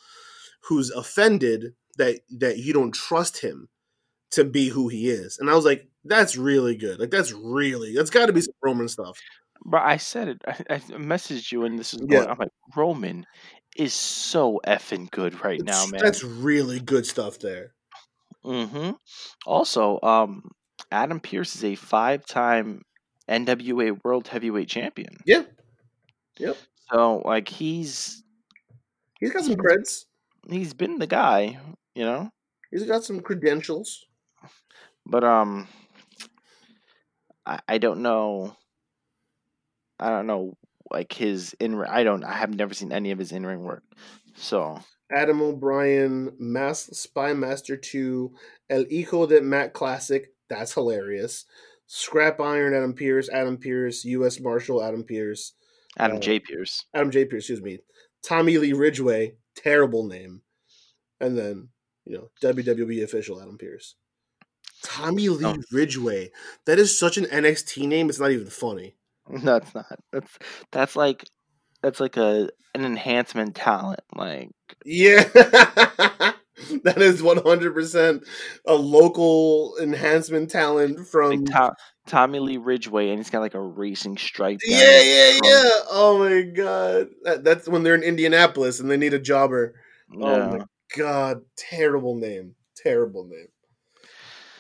[0.69, 3.69] who's offended that that you don't trust him
[4.33, 5.39] to be who he is.
[5.39, 6.99] And I was like, that's really good.
[6.99, 9.19] Like that's really that's got to be some Roman stuff.
[9.65, 10.43] but I said it.
[10.47, 12.19] I, I messaged you, and this is Yeah.
[12.19, 12.31] going.
[12.31, 13.25] I'm like, Roman
[13.77, 16.01] is so effing good right now, man.
[16.03, 17.73] That's really good stuff there.
[18.45, 18.93] Mm-hmm.
[19.47, 20.43] Also, um,
[20.91, 22.83] Adam Pearce is a five-time
[23.29, 25.19] NWA World Heavyweight Champion.
[25.25, 25.43] Yeah.
[26.39, 26.57] Yep.
[26.93, 28.23] So, like, he's
[29.21, 30.05] He's got some creds.
[30.49, 31.59] he's been the guy,
[31.95, 32.31] you know.
[32.71, 34.05] He's got some credentials.
[35.07, 35.67] But um,
[37.47, 38.57] I I don't know.
[39.99, 40.57] I don't know,
[40.93, 41.83] like his in.
[41.89, 42.23] I don't.
[42.25, 43.83] I have never seen any of his in ring work.
[44.35, 44.79] So
[45.11, 48.31] Adam O'Brien, Mas- Spy Master 2,
[48.69, 50.27] El Hijo de Matt Classic.
[50.51, 51.47] That's hilarious.
[51.87, 54.41] Scrap Iron, Adam Pearce, Adam Pearce, U.S.
[54.41, 55.53] Marshal, Adam Pearce,
[55.99, 56.41] Adam Uh, J.
[56.41, 56.85] Pearce.
[56.95, 57.25] Adam J.
[57.25, 57.79] Pearce, excuse me.
[58.23, 60.43] Tommy Lee Ridgeway, terrible name.
[61.21, 61.69] And then,
[62.05, 63.95] you know, WWE official Adam Pearce.
[64.83, 65.57] Tommy Lee Oh.
[65.73, 66.31] Ridgeway.
[66.67, 68.97] That is such an NXT name, it's not even funny.
[69.29, 69.87] No, it's not.
[70.13, 70.39] That's
[70.71, 71.25] that's like
[71.83, 73.99] that's like a an enhancement talent.
[74.15, 74.51] Like
[74.85, 75.25] Yeah.
[76.85, 78.27] that is 100%
[78.67, 81.31] a local enhancement talent from.
[81.31, 81.75] like To-
[82.07, 84.61] Tommy Lee Ridgeway, and he's got like a racing stripe.
[84.65, 85.45] yeah, yeah, front.
[85.45, 85.71] yeah.
[85.91, 87.09] Oh my god.
[87.25, 89.75] That, that's when they're in Indianapolis and they need a jobber.
[90.21, 90.65] Oh my
[90.97, 91.43] god.
[91.57, 92.55] Terrible name.
[92.77, 93.49] Terrible name.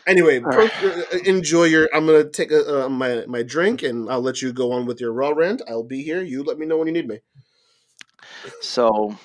[0.08, 1.88] Anyway, per- uh, enjoy your.
[1.94, 5.00] I'm gonna take a, uh, my my drink and I'll let you go on with
[5.00, 5.62] your raw rant.
[5.68, 6.22] I'll be here.
[6.22, 7.20] You let me know when you need me.
[8.60, 9.16] So,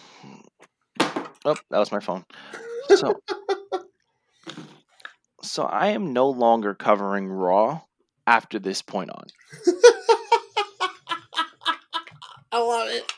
[1.46, 2.26] oh, that was my phone.
[2.90, 3.20] So,
[5.44, 7.82] so I am no longer covering Raw
[8.28, 9.26] after this point on.
[12.54, 13.12] I love it.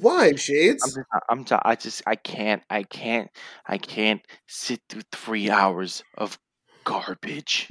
[0.00, 0.82] Why I'm shades?
[0.82, 0.98] just,
[1.28, 3.30] I'm, t- I just, I can't, I can't,
[3.66, 6.38] I can't sit through three hours of
[6.84, 7.68] garbage.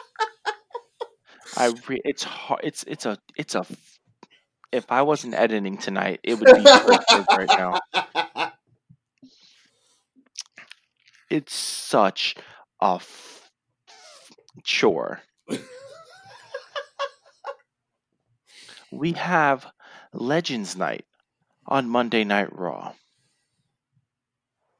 [1.58, 2.60] I, re- it's hard.
[2.64, 3.66] It's, it's a, it's a.
[4.72, 7.80] If I wasn't editing tonight, it would be perfect right now.
[11.30, 12.34] It's such
[12.80, 13.50] a f-
[14.64, 15.22] chore.
[18.90, 19.66] we have
[20.12, 21.04] Legends Night
[21.66, 22.94] on Monday Night Raw.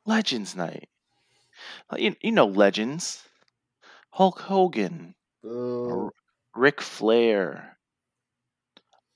[0.07, 0.89] Legends Night.
[1.97, 3.23] You, you know Legends.
[4.11, 5.15] Hulk Hogan,
[5.45, 6.11] Oh.
[6.55, 7.76] Ric Flair,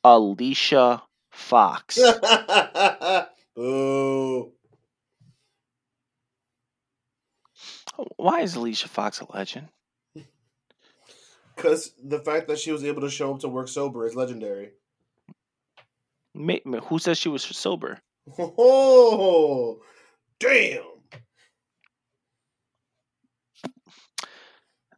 [0.04, 1.98] Alicia Fox.
[3.56, 4.52] Boo.
[8.16, 9.68] Why is Alicia Fox a legend?
[11.54, 14.70] Because the fact that she was able to show up to work sober is legendary.
[16.34, 17.98] Who says she was sober?
[18.38, 19.80] Oh,
[20.38, 20.82] damn.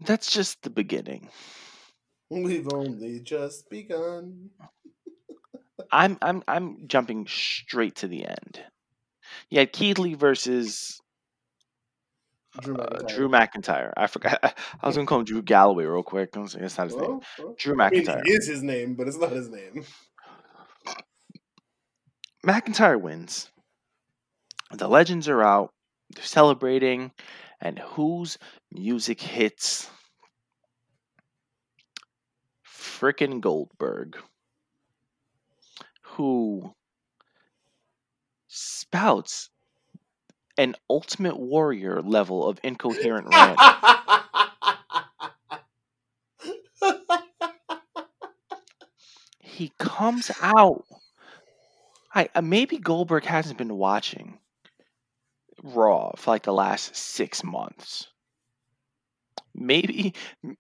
[0.05, 1.29] That's just the beginning.
[2.31, 4.51] We've only just begun.
[5.93, 8.65] I'm I'm I'm jumping straight to the end.
[9.51, 11.01] You had Keith Lee versus
[12.61, 13.09] Drew Uh, McIntyre.
[13.09, 13.93] Drew McIntyre.
[13.97, 14.39] I forgot.
[14.83, 16.37] I was gonna call him Drew Galloway real quick.
[16.37, 17.11] I was like, That's not his name.
[17.11, 18.23] Well, well, Drew I mean, McIntyre.
[18.25, 19.85] it is his name, but it's not his name.
[22.47, 23.51] McIntyre wins.
[24.73, 25.71] The legends are out.
[26.15, 27.13] They're celebrating,
[27.61, 28.39] and whose
[28.71, 29.91] music hits?
[32.67, 34.19] Frickin' Goldberg,
[36.13, 36.75] who
[38.49, 39.49] spouts
[40.59, 43.59] an Ultimate Warrior level of incoherent rant.
[49.41, 50.85] he comes out.
[52.15, 54.39] I uh, maybe Goldberg hasn't been watching
[55.63, 58.09] Raw for like the last six months.
[59.55, 60.13] Maybe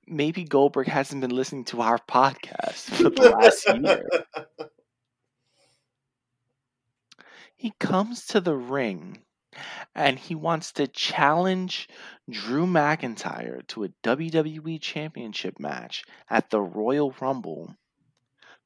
[0.06, 4.06] maybe Goldberg hasn't been listening to our podcast for the last year.
[7.62, 9.22] He comes to the ring
[9.94, 11.88] and he wants to challenge
[12.28, 17.76] Drew McIntyre to a WWE Championship match at the Royal Rumble.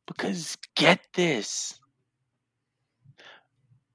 [0.06, 1.78] Because get this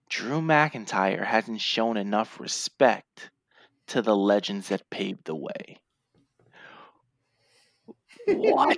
[0.08, 3.32] Drew McIntyre hasn't shown enough respect
[3.88, 5.80] to the legends that paved the way.
[8.28, 8.78] What?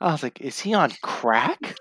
[0.00, 1.74] I was like, is he on crack?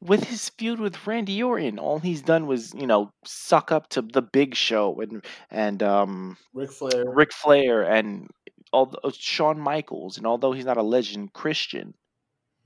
[0.00, 4.02] with his feud with Randy Orton, all he's done was, you know, suck up to
[4.02, 7.04] the Big Show and and um Ric Flair.
[7.06, 8.28] Ric Flair and
[8.72, 11.94] all uh, Shawn Michaels, and although he's not a legend Christian,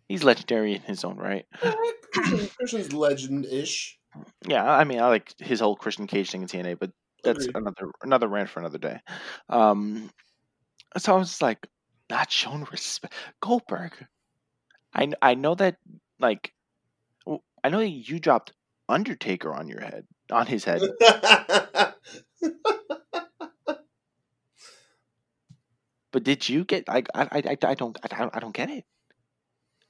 [0.09, 1.47] he's legendary in his own right.
[2.13, 3.99] Christian, Christian's legend-ish.
[4.47, 6.91] Yeah, I mean, I like his whole Christian Cage thing in TNA, but
[7.23, 7.57] that's Agreed.
[7.57, 8.99] another another rant for another day.
[9.49, 10.11] Um,
[10.99, 11.67] so I was like,
[12.09, 13.15] not shown respect.
[13.41, 13.93] Goldberg,
[14.95, 15.77] I I know that
[16.19, 16.53] like,
[17.63, 18.53] I know that you dropped
[18.89, 20.83] Undertaker on your head, on his head,
[26.11, 26.89] but did you get?
[26.89, 28.85] I I I, I I don't I don't I don't get it.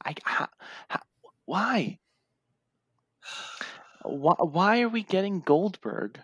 [0.05, 0.49] I how,
[0.89, 1.01] how,
[1.47, 1.99] why?
[4.03, 6.21] Why why are we getting Goldberg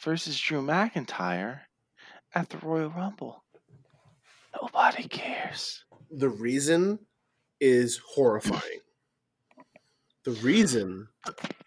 [0.00, 1.60] versus Drew McIntyre
[2.34, 3.42] at the Royal Rumble?
[4.60, 5.84] Nobody cares.
[6.10, 6.98] the reason
[7.60, 8.80] is horrifying.
[10.24, 11.08] The reason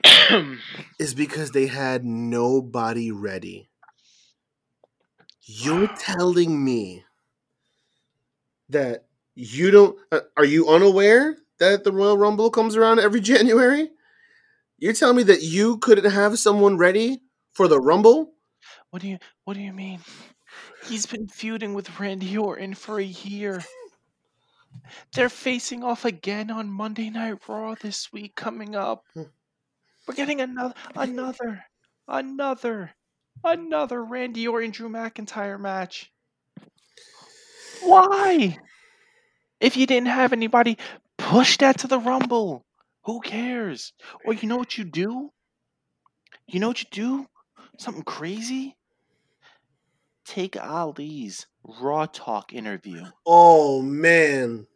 [1.00, 3.70] is because they had nobody ready.
[5.42, 7.04] You're telling me
[8.70, 9.06] that
[9.36, 13.90] you don't uh, are you unaware that the Royal Rumble comes around every January?
[14.78, 17.22] You're telling me that you couldn't have someone ready
[17.54, 18.34] for the Rumble?
[18.90, 20.00] what do you what do you mean?
[20.88, 23.64] He's been feuding with Randy Orton for a year.
[25.14, 29.06] They're facing off again on Monday Night Raw this week coming up.
[29.16, 31.66] We're getting another another
[32.08, 32.94] another
[33.44, 36.12] another Randy Orton Drew McIntyre match.
[37.82, 38.58] Why?
[39.60, 40.78] If you didn't have anybody,
[41.18, 42.66] push that to the Rumble.
[43.06, 43.94] Who cares?
[44.26, 45.32] Or you know what you do?
[46.48, 47.28] You know what you do?
[47.78, 48.76] Something crazy?
[50.26, 53.06] Take Ali's Raw Talk interview.
[53.26, 54.68] Oh man,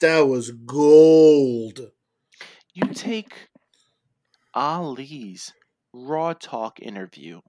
[0.00, 1.90] that was gold.
[2.72, 3.48] You take
[4.54, 5.52] Ali's
[5.92, 7.40] Raw Talk interview.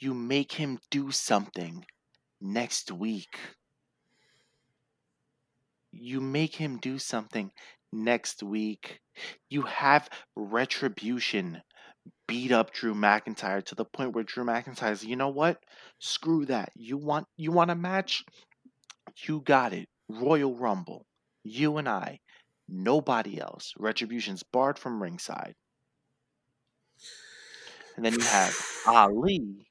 [0.00, 1.84] You make him do something
[2.40, 3.38] next week.
[5.92, 7.52] You make him do something
[7.92, 9.00] next week.
[9.48, 11.62] You have retribution
[12.28, 15.58] beat up Drew McIntyre to the point where Drew McIntyre's, you know what?
[15.98, 16.70] Screw that.
[16.76, 18.24] You want you want a match?
[19.26, 19.88] You got it.
[20.08, 21.06] Royal Rumble.
[21.42, 22.20] You and I.
[22.68, 23.74] Nobody else.
[23.78, 25.56] Retribution's barred from ringside.
[27.96, 28.54] And then you have
[28.86, 29.66] Ali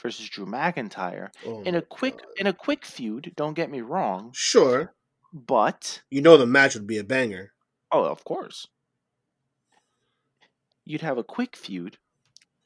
[0.00, 2.26] versus Drew McIntyre Oh in a quick God.
[2.36, 3.32] in a quick feud.
[3.36, 4.94] Don't get me wrong, Sure,
[5.32, 7.52] but you know the match would be a banger.
[7.90, 8.66] oh, of course,
[10.88, 11.98] you'd have a quick feud,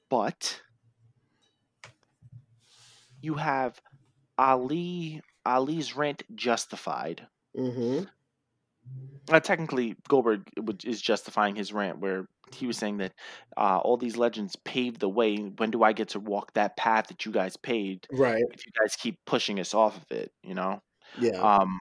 [0.09, 0.63] but
[3.21, 3.81] you have
[4.39, 7.27] Ali Ali's rant justified.
[7.59, 8.05] Mm-hmm.
[9.29, 10.49] Uh, technically, Goldberg
[10.85, 13.13] is justifying his rant where he was saying that
[13.57, 15.37] uh, all these legends paved the way.
[15.37, 18.07] When do I get to walk that path that you guys paved?
[18.13, 18.45] Right.
[18.53, 20.81] If you guys keep pushing us off of it, you know.
[21.19, 21.41] Yeah.
[21.41, 21.81] Um,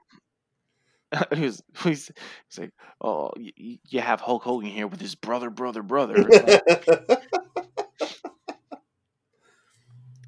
[1.35, 2.11] he was, he's,
[2.49, 6.15] he's like, oh, y- y- you have Hulk Hogan here with his brother, brother, brother.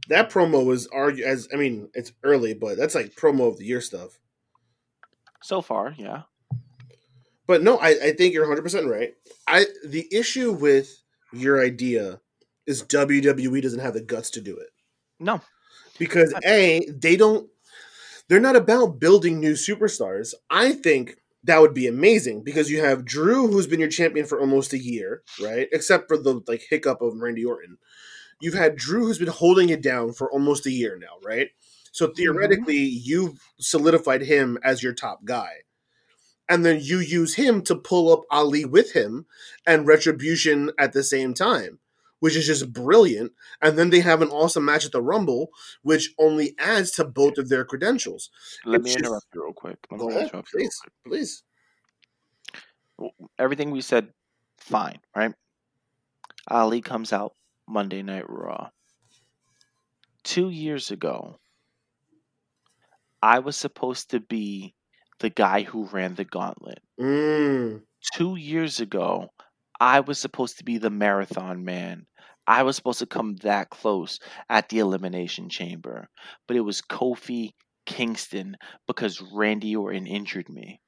[0.09, 3.65] That promo was argue as I mean it's early, but that's like promo of the
[3.65, 4.19] year stuff.
[5.41, 6.23] so far, yeah.
[7.47, 9.13] But no, I, I think you're 100 percent right.
[9.47, 12.19] I the issue with your idea
[12.67, 14.67] is WWE doesn't have the guts to do it
[15.19, 15.41] No.
[15.97, 17.49] because a they don't
[18.33, 20.33] they're not about building new superstars.
[20.49, 24.39] I think that would be amazing because you have Drew who's been your champion for
[24.39, 25.67] almost a year, right?
[25.71, 27.77] Except for the like hiccup of Randy Orton.
[28.41, 31.51] You've had Drew who's been holding it down for almost a year now, right?
[31.91, 32.15] So mm-hmm.
[32.15, 35.57] theoretically, you've solidified him as your top guy.
[36.49, 39.27] And then you use him to pull up Ali with him
[39.67, 41.77] and Retribution at the same time,
[42.23, 43.33] which is just brilliant.
[43.61, 45.49] And then they have an awesome match at the Rumble,
[45.81, 48.29] which only adds to both of their credentials.
[48.63, 49.77] Let It's me just- interrupt you real quick.
[49.97, 50.69] Go ahead, interrupt you real
[51.05, 51.43] please,
[52.97, 53.11] please.
[53.37, 54.13] Everything we said,
[54.57, 55.33] fine, right?
[56.47, 57.35] Ali comes out
[57.67, 58.69] Monday Night Raw.
[60.23, 61.39] Two years ago,
[63.21, 64.75] I was supposed to be
[65.19, 66.79] the guy who ran the gauntlet.
[66.97, 67.81] Mm,
[68.13, 69.27] two years ago,
[69.77, 72.05] I was supposed to be the marathon man.
[72.47, 74.19] I was supposed to come that close
[74.49, 76.09] at the Elimination Chamber,
[76.47, 77.53] but it was Kofi
[77.85, 80.81] Kingston because Randy Orton injured me.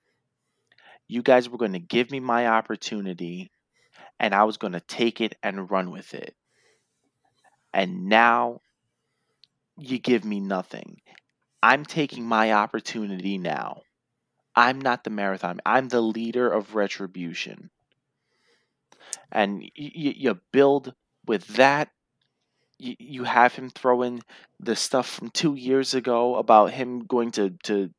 [1.07, 3.51] You guys were going to give me my opportunity,
[4.19, 6.35] and I was going to take it and run with it.
[7.73, 8.61] And now
[9.77, 11.01] you give me nothing.
[11.61, 13.81] I'm taking my opportunity now.
[14.55, 15.59] I'm not the marathon.
[15.65, 17.69] I'm the leader of retribution.
[19.31, 20.93] And y- y- you build
[21.27, 21.89] with that.
[22.79, 24.21] You, you have him throw in
[24.59, 27.89] the stuff from two years ago about him going to to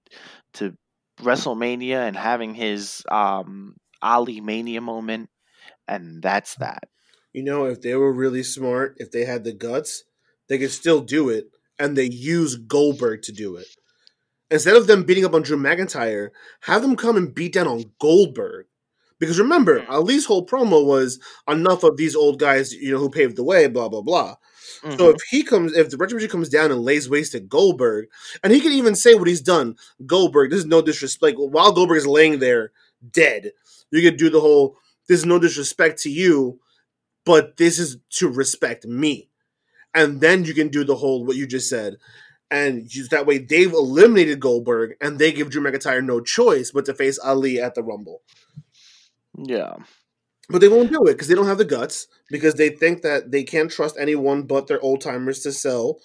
[0.55, 0.77] to
[1.21, 5.31] WrestleMania and having his um, Ali Mania moment,
[5.89, 6.89] and that's that.
[7.33, 10.05] you know, if they were really smart, if they had the guts,
[10.49, 13.67] they could still do it, and they use Goldberg to do it.
[14.51, 16.31] Instead of them beating up on Drew McIntyre,
[16.63, 18.67] have them come and beat down on Goldberg.
[19.19, 23.37] Because remember, Ali's whole promo was enough of these old guys, you know, who paved
[23.37, 24.37] the way, blah blah blah.
[24.83, 25.15] So Mhm.
[25.15, 28.09] if he comes, if the Retribution comes down and lays waste to Goldberg,
[28.45, 31.39] and he can even say what he's done, Goldberg, this is no disrespect.
[31.39, 32.73] Like, while Goldberg is laying there
[33.11, 33.53] dead,
[33.91, 34.77] you could do the whole,
[35.09, 36.61] this is no disrespect to you,
[37.25, 39.31] but this is to respect me.
[39.95, 41.97] And then you can do the whole, what you just said.
[42.51, 46.85] And just that way, they've eliminated Goldberg, and they give Drew McIntyre no choice but
[46.85, 48.23] to face Ali at the Rumble.
[49.37, 49.75] Yeah,
[50.49, 53.31] But they won't do it because they don't have the guts because they think that
[53.31, 55.99] they can't trust anyone but their old timers to sell.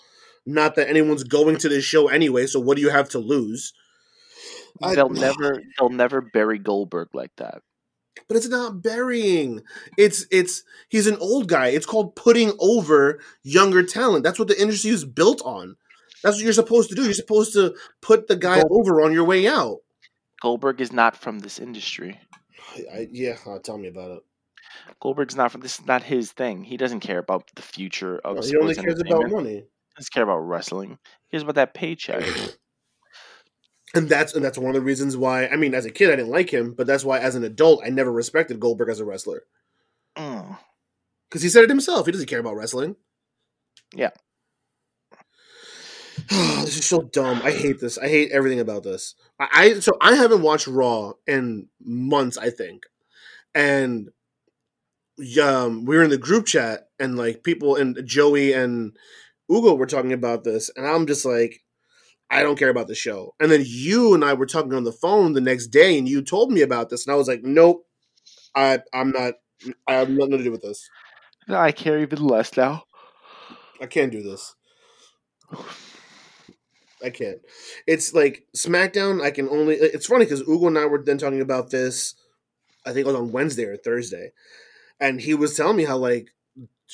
[0.46, 3.74] Not that anyone's going to this show anyway, so what do you have to lose?
[4.82, 7.62] I- they'll never they'll never bury Goldberg like that.
[8.28, 9.62] But it's not burying.
[9.98, 11.68] It's it's he's an old guy.
[11.68, 14.24] It's called putting over younger talent.
[14.24, 15.76] That's what the industry is built on.
[16.24, 17.04] That's what you're supposed to do.
[17.04, 19.78] You're supposed to put the guy Gold- over on your way out.
[20.42, 22.20] Goldberg is not from this industry.
[22.94, 24.24] I, yeah, uh, tell me about it.
[25.02, 26.64] Goldberg's not from this is not his thing.
[26.64, 29.56] He doesn't care about the future of he only cares about money.
[29.56, 29.64] He
[29.98, 30.98] doesn't care about wrestling.
[31.28, 32.24] He cares about that paycheck.
[33.94, 35.48] and that's and that's one of the reasons why.
[35.48, 37.82] I mean, as a kid, I didn't like him, but that's why, as an adult,
[37.86, 39.44] I never respected Goldberg as a wrestler
[40.18, 40.58] Mm.
[41.30, 42.06] because he said it himself.
[42.06, 42.96] He doesn't care about wrestling.
[43.94, 44.12] Yeah.
[46.32, 47.42] This is so dumb.
[47.44, 47.98] I hate this.
[47.98, 49.16] I hate everything about this.
[49.38, 52.38] I, I so I haven't watched Raw in months.
[52.38, 52.84] I think,
[53.54, 54.10] and
[55.44, 58.96] um, we were in the group chat, and like people and Joey and
[59.52, 61.64] Ugo were talking about this, and I'm just like,
[62.30, 63.36] I don't care about the show.
[63.42, 66.22] And then you and I were talking on the phone the next day, and you
[66.22, 67.86] told me about this, and I was like, nope,
[68.56, 69.34] I I'm not.
[69.86, 70.90] I have nothing to do with this.
[71.50, 72.84] I care even less now.
[73.82, 74.56] I can't do this.
[77.04, 77.40] I can't.
[77.88, 79.22] It's like SmackDown.
[79.24, 79.76] I can only.
[79.76, 82.16] It's funny because Ugo and I were then talking about this.
[82.86, 84.32] I think it was on Wednesday or Thursday,
[85.00, 86.30] and he was telling me how like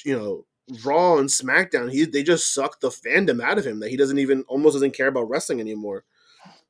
[0.06, 0.46] you know
[0.86, 1.92] Raw and SmackDown.
[1.92, 4.96] He they just sucked the fandom out of him that he doesn't even almost doesn't
[4.96, 6.04] care about wrestling anymore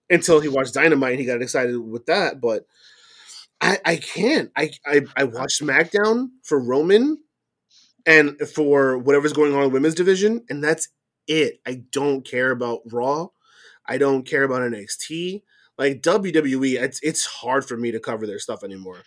[0.10, 2.42] until he watched Dynamite and he got excited with that.
[2.42, 2.66] But
[3.62, 4.52] I I can't.
[4.56, 7.18] I I, I watched SmackDown for Roman
[8.06, 10.90] and for whatever's going on in women's division, and that's
[11.28, 11.60] it.
[11.66, 13.30] I don't care about Raw.
[13.86, 15.44] I don't care about NXT.
[15.78, 19.04] Like WWE, it's it's hard for me to cover their stuff anymore.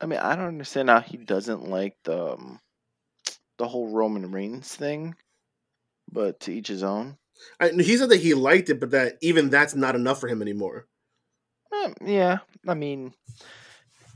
[0.00, 2.60] I mean, I don't understand how he doesn't like the um,
[3.58, 5.14] the whole Roman Reigns thing,
[6.10, 7.18] but to each his own.
[7.60, 10.42] I, he said that he liked it, but that even that's not enough for him
[10.42, 10.86] anymore.
[11.72, 13.14] Eh, yeah, I mean,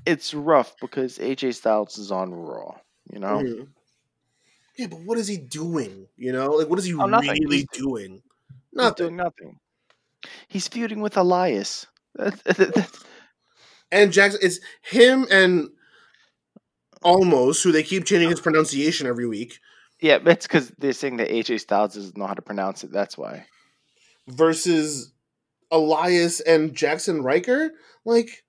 [0.06, 2.78] it's rough because AJ Styles is on Raw.
[3.12, 3.68] You know, Mhm.
[4.78, 6.06] Yeah, but what is he doing?
[6.16, 8.22] You know, like what is he Oh, really He's- doing?
[8.72, 9.06] Nothing.
[9.06, 9.58] doing nothing.
[10.48, 11.86] He's feuding with Elias.
[13.90, 15.68] And Jaxson, it's him and
[17.02, 19.58] almost who they keep changing his pronunciation every week.
[20.00, 22.90] Yeah, that's because they're saying that AJ Styles doesn't know how to pronounce it.
[22.90, 23.44] That's why.
[24.28, 25.12] Versus
[25.70, 27.72] Elias and Jaxson Ryker.
[28.06, 28.44] Like,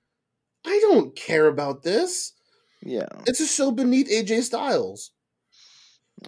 [0.65, 2.31] I don't care about this.
[2.81, 3.07] Yeah.
[3.27, 5.11] It's just so beneath AJ Styles.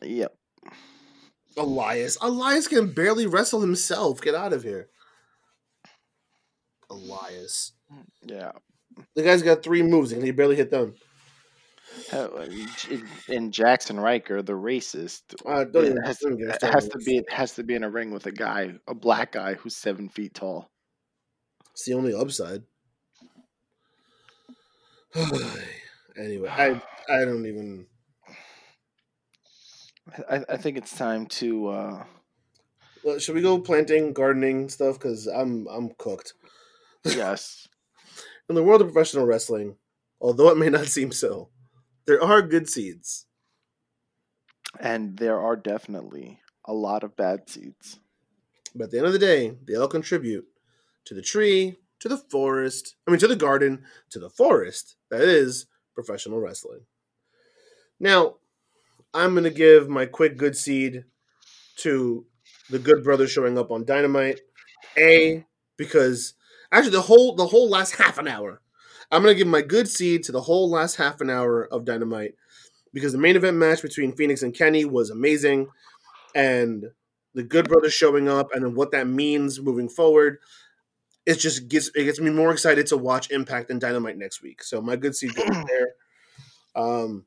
[0.01, 0.35] Yep.
[1.57, 2.17] Elias.
[2.21, 4.21] Elias can barely wrestle himself.
[4.21, 4.89] Get out of here.
[6.89, 7.71] Elias.
[8.23, 8.51] Yeah.
[9.15, 10.95] The guy's got three moves and he barely hit them.
[12.11, 16.97] And Jaxson Ryker, the racist, Uh, don't it has, don't get us it has to
[16.99, 19.75] be it has to be in a ring with a guy, a black guy who's
[19.75, 20.69] seven feet tall.
[21.71, 22.63] It's the only upside.
[26.17, 27.87] anyway, I I don't even.
[30.29, 31.67] I, I think it's time to.
[31.67, 32.03] uh
[33.03, 34.99] Well, should we go planting, gardening stuff?
[34.99, 36.33] Because I'm I'm cooked.
[37.03, 37.67] Yes.
[38.49, 39.77] In the world of professional wrestling,
[40.21, 41.49] although it may not seem so,
[42.05, 43.25] there are good seeds.
[44.79, 47.99] And there are definitely a lot of bad seeds.
[48.75, 50.45] But at the end of the day, they all contribute
[51.05, 55.21] to the tree, to the forest, I mean, to the garden, to the forest that
[55.21, 56.81] is professional wrestling.
[57.99, 58.35] Now,
[59.15, 61.05] I'm going to give my quick good seed
[61.77, 62.25] to
[62.69, 64.41] the Good Brothers showing up on Dynamite.
[64.97, 65.45] A,
[65.77, 66.33] because
[66.71, 68.61] actually the whole the whole last half an hour.
[69.11, 71.85] I'm going to give my good seed to the whole last half an hour of
[71.85, 72.35] Dynamite
[72.93, 75.67] because the main event match between Fenix and Kenny was amazing
[76.33, 76.85] and
[77.33, 80.39] the Good Brothers showing up and what that means moving forward.
[81.25, 84.61] It just gets it gets me more excited to watch Impact and Dynamite next week.
[84.61, 85.93] So my good seed goes there.
[86.75, 87.25] Um,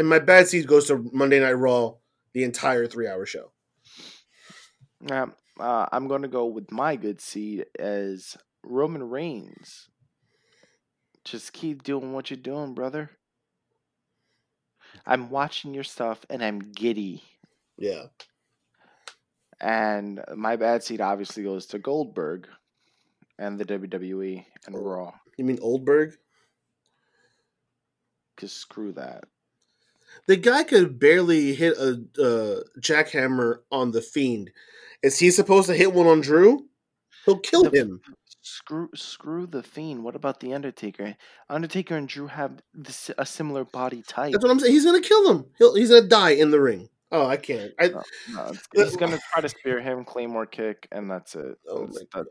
[0.00, 1.96] and my bad seed goes to Monday Night Raw,
[2.32, 3.52] the entire three hour show.
[5.06, 5.26] Yeah,
[5.58, 9.90] uh, I'm going to go with my good seed as Roman Reigns.
[11.26, 13.10] Just keep doing what you're doing, brother.
[15.04, 17.22] I'm watching your stuff and I'm giddy.
[17.76, 18.04] Yeah.
[19.60, 22.48] And my bad seed obviously goes to Goldberg
[23.38, 24.80] and the WWE and Oh.
[24.80, 25.12] Raw.
[25.36, 26.14] You mean Oldberg?
[28.34, 29.24] Because screw that.
[30.26, 34.50] The guy could barely hit a uh, jackhammer on the Fiend.
[35.02, 36.66] Is he supposed to hit one on Drew?
[37.24, 38.00] He'll kill The- him.
[38.42, 40.02] Screw, screw the Fiend.
[40.02, 41.14] What about the Undertaker?
[41.48, 44.32] Undertaker and Drew have this, a similar body type.
[44.32, 44.72] That's what I'm saying.
[44.72, 45.44] He's gonna kill him.
[45.58, 46.88] He'll, he's gonna die in the ring.
[47.12, 47.72] Oh, I can't.
[47.78, 48.02] I, No,
[48.32, 51.58] no, he's gonna try to spear him, Claymore kick, and that's it.
[51.68, 52.28] Oh That's- my that-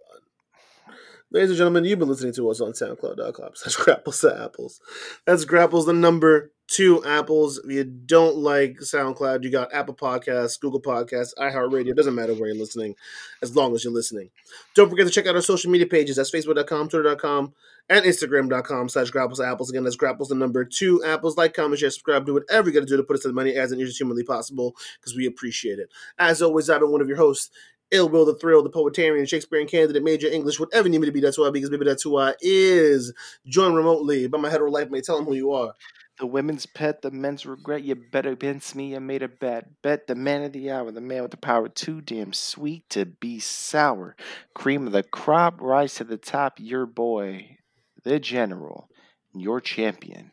[1.31, 4.81] Ladies and gentlemen, you've been listening to us on SoundCloud.com slash Grapples to Apples.
[5.27, 7.57] That's Grapples, the number two apples.
[7.57, 11.95] If you don't like SoundCloud, you got Apple Podcasts, Google Podcasts, iHeartRadio.
[11.95, 12.95] Doesn't matter where you're listening,
[13.41, 14.29] as long as you're listening.
[14.75, 16.15] Don't forget to check out our social media pages.
[16.15, 17.53] That's Facebook.com, Twitter.com,
[17.89, 19.69] and Instagram.com slash Grapples Apples.
[19.69, 21.37] Again, that's Grapples, the number two apples.
[21.37, 22.25] Like, comment, share, subscribe.
[22.25, 23.97] Do whatever you got to do to put us to the money as it is
[23.97, 25.89] humanly possible because we appreciate it.
[26.19, 27.49] As always, I've been one of your hosts,
[27.91, 31.11] Ill Will the Thrill, the Poetarian, Shakespearean candidate, major English, whatever you need me to
[31.11, 33.11] be, that's who I be, because maybe that's who I is.
[33.47, 35.05] Join remotely by my hetero life mate.
[35.05, 35.73] Tell them who you are.
[36.19, 37.83] The women's pet, the men's regret.
[37.83, 38.93] You better against me.
[38.95, 39.81] I made a bet.
[39.81, 41.69] Bet the man of the hour, the man with the power.
[41.69, 44.17] Too damn sweet to be sour.
[44.53, 46.55] Cream of the crop, rise to the top.
[46.57, 47.57] Your boy,
[48.03, 48.89] the general,
[49.33, 50.31] your champion.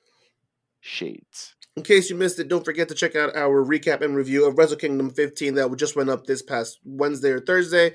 [0.80, 1.54] Shades.
[1.76, 4.56] In case you missed it, don't forget to check out our recap and review of
[4.56, 7.92] Wrestle Kingdom 15 that just went up this past Wednesday or Thursday.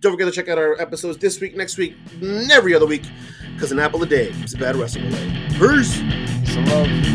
[0.00, 3.04] Don't forget to check out our episodes this week, next week, and every other week,
[3.54, 5.46] because an apple a day is a bad wrestling away.
[5.58, 5.98] Peace!
[6.52, 7.09] So love.